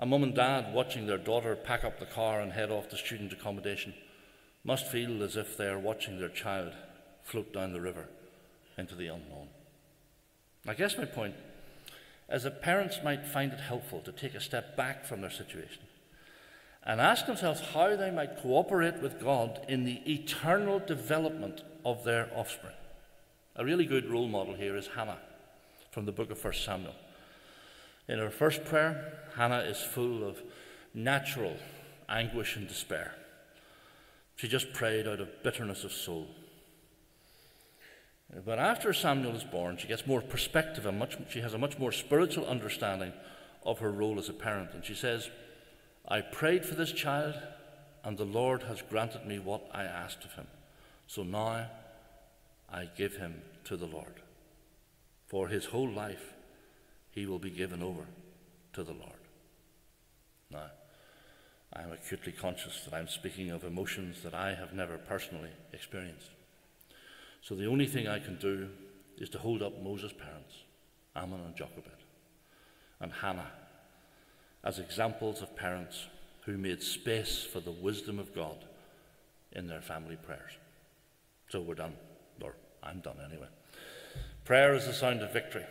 A 0.00 0.06
mum 0.06 0.22
and 0.22 0.34
dad 0.34 0.72
watching 0.72 1.06
their 1.06 1.18
daughter 1.18 1.54
pack 1.54 1.84
up 1.84 2.00
the 2.00 2.06
car 2.06 2.40
and 2.40 2.52
head 2.52 2.70
off 2.70 2.88
to 2.88 2.96
student 2.96 3.34
accommodation 3.34 3.92
must 4.64 4.86
feel 4.86 5.22
as 5.22 5.36
if 5.36 5.58
they 5.58 5.66
are 5.66 5.78
watching 5.78 6.18
their 6.18 6.30
child 6.30 6.72
float 7.22 7.52
down 7.52 7.74
the 7.74 7.82
river 7.82 8.08
into 8.78 8.94
the 8.94 9.08
unknown. 9.08 9.48
I 10.66 10.72
guess 10.72 10.96
my 10.96 11.04
point 11.04 11.34
is 12.30 12.44
that 12.44 12.62
parents 12.62 13.00
might 13.04 13.26
find 13.26 13.52
it 13.52 13.60
helpful 13.60 14.00
to 14.00 14.12
take 14.12 14.34
a 14.34 14.40
step 14.40 14.74
back 14.74 15.04
from 15.04 15.20
their 15.20 15.30
situation 15.30 15.82
and 16.82 16.98
ask 16.98 17.26
themselves 17.26 17.60
how 17.60 17.94
they 17.94 18.10
might 18.10 18.40
cooperate 18.40 19.02
with 19.02 19.20
God 19.20 19.60
in 19.68 19.84
the 19.84 20.00
eternal 20.10 20.78
development 20.78 21.62
of 21.84 22.04
their 22.04 22.30
offspring. 22.34 22.72
A 23.54 23.66
really 23.66 23.84
good 23.84 24.08
role 24.08 24.28
model 24.28 24.54
here 24.54 24.76
is 24.76 24.86
Hannah 24.96 25.20
from 25.90 26.06
the 26.06 26.12
book 26.12 26.30
of 26.30 26.42
1 26.42 26.54
Samuel. 26.54 26.94
In 28.10 28.18
her 28.18 28.30
first 28.30 28.64
prayer, 28.64 29.20
Hannah 29.36 29.60
is 29.60 29.80
full 29.80 30.26
of 30.26 30.42
natural 30.92 31.56
anguish 32.08 32.56
and 32.56 32.66
despair. 32.66 33.14
She 34.34 34.48
just 34.48 34.72
prayed 34.72 35.06
out 35.06 35.20
of 35.20 35.44
bitterness 35.44 35.84
of 35.84 35.92
soul. 35.92 36.26
But 38.44 38.58
after 38.58 38.92
Samuel 38.92 39.36
is 39.36 39.44
born, 39.44 39.76
she 39.76 39.86
gets 39.86 40.08
more 40.08 40.20
perspective 40.20 40.86
and 40.86 40.98
much, 40.98 41.18
she 41.30 41.40
has 41.40 41.54
a 41.54 41.58
much 41.58 41.78
more 41.78 41.92
spiritual 41.92 42.46
understanding 42.46 43.12
of 43.64 43.78
her 43.78 43.92
role 43.92 44.18
as 44.18 44.28
a 44.28 44.32
parent. 44.32 44.70
And 44.74 44.84
she 44.84 44.94
says, 44.94 45.30
I 46.08 46.20
prayed 46.20 46.64
for 46.64 46.74
this 46.74 46.90
child, 46.90 47.36
and 48.02 48.18
the 48.18 48.24
Lord 48.24 48.64
has 48.64 48.82
granted 48.82 49.24
me 49.24 49.38
what 49.38 49.70
I 49.72 49.84
asked 49.84 50.24
of 50.24 50.32
him. 50.32 50.48
So 51.06 51.22
now 51.22 51.68
I 52.72 52.88
give 52.96 53.18
him 53.18 53.42
to 53.66 53.76
the 53.76 53.86
Lord. 53.86 54.14
For 55.28 55.46
his 55.46 55.66
whole 55.66 55.88
life 55.88 56.34
he 57.10 57.26
will 57.26 57.38
be 57.38 57.50
given 57.50 57.82
over 57.82 58.06
to 58.72 58.82
the 58.82 58.92
Lord. 58.92 59.12
Now, 60.50 60.70
I 61.72 61.82
am 61.82 61.92
acutely 61.92 62.32
conscious 62.32 62.82
that 62.84 62.94
I'm 62.94 63.08
speaking 63.08 63.50
of 63.50 63.64
emotions 63.64 64.22
that 64.22 64.34
I 64.34 64.54
have 64.54 64.72
never 64.72 64.98
personally 64.98 65.50
experienced. 65.72 66.30
So 67.42 67.54
the 67.54 67.66
only 67.66 67.86
thing 67.86 68.08
I 68.08 68.18
can 68.18 68.36
do 68.36 68.68
is 69.18 69.28
to 69.30 69.38
hold 69.38 69.62
up 69.62 69.82
Moses' 69.82 70.12
parents, 70.12 70.54
Amram 71.14 71.42
and 71.42 71.56
Jochebed, 71.56 71.90
and 73.00 73.12
Hannah, 73.12 73.50
as 74.64 74.78
examples 74.78 75.42
of 75.42 75.56
parents 75.56 76.06
who 76.44 76.58
made 76.58 76.82
space 76.82 77.44
for 77.44 77.60
the 77.60 77.70
wisdom 77.70 78.18
of 78.18 78.34
God 78.34 78.64
in 79.52 79.66
their 79.66 79.80
family 79.80 80.16
prayers. 80.16 80.52
So 81.48 81.60
we're 81.60 81.74
done, 81.74 81.94
or 82.42 82.54
I'm 82.82 83.00
done 83.00 83.16
anyway. 83.24 83.48
Prayer 84.44 84.74
is 84.74 84.86
the 84.86 84.92
sound 84.92 85.22
of 85.22 85.32
victory. 85.32 85.64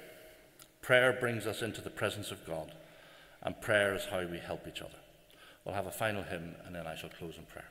Prayer 0.90 1.14
brings 1.14 1.46
us 1.46 1.62
into 1.62 1.82
the 1.82 1.92
presence 1.92 2.32
of 2.32 2.44
God, 2.48 2.72
and 3.44 3.62
prayer 3.62 3.94
is 3.94 4.06
how 4.06 4.26
we 4.26 4.40
help 4.40 4.68
each 4.68 4.82
other. 4.82 4.98
We'll 5.64 5.76
have 5.76 5.86
a 5.86 5.92
final 5.92 6.24
hymn, 6.24 6.56
and 6.66 6.74
then 6.74 6.88
I 6.88 6.96
shall 6.96 7.12
close 7.12 7.38
in 7.38 7.44
prayer. 7.44 7.70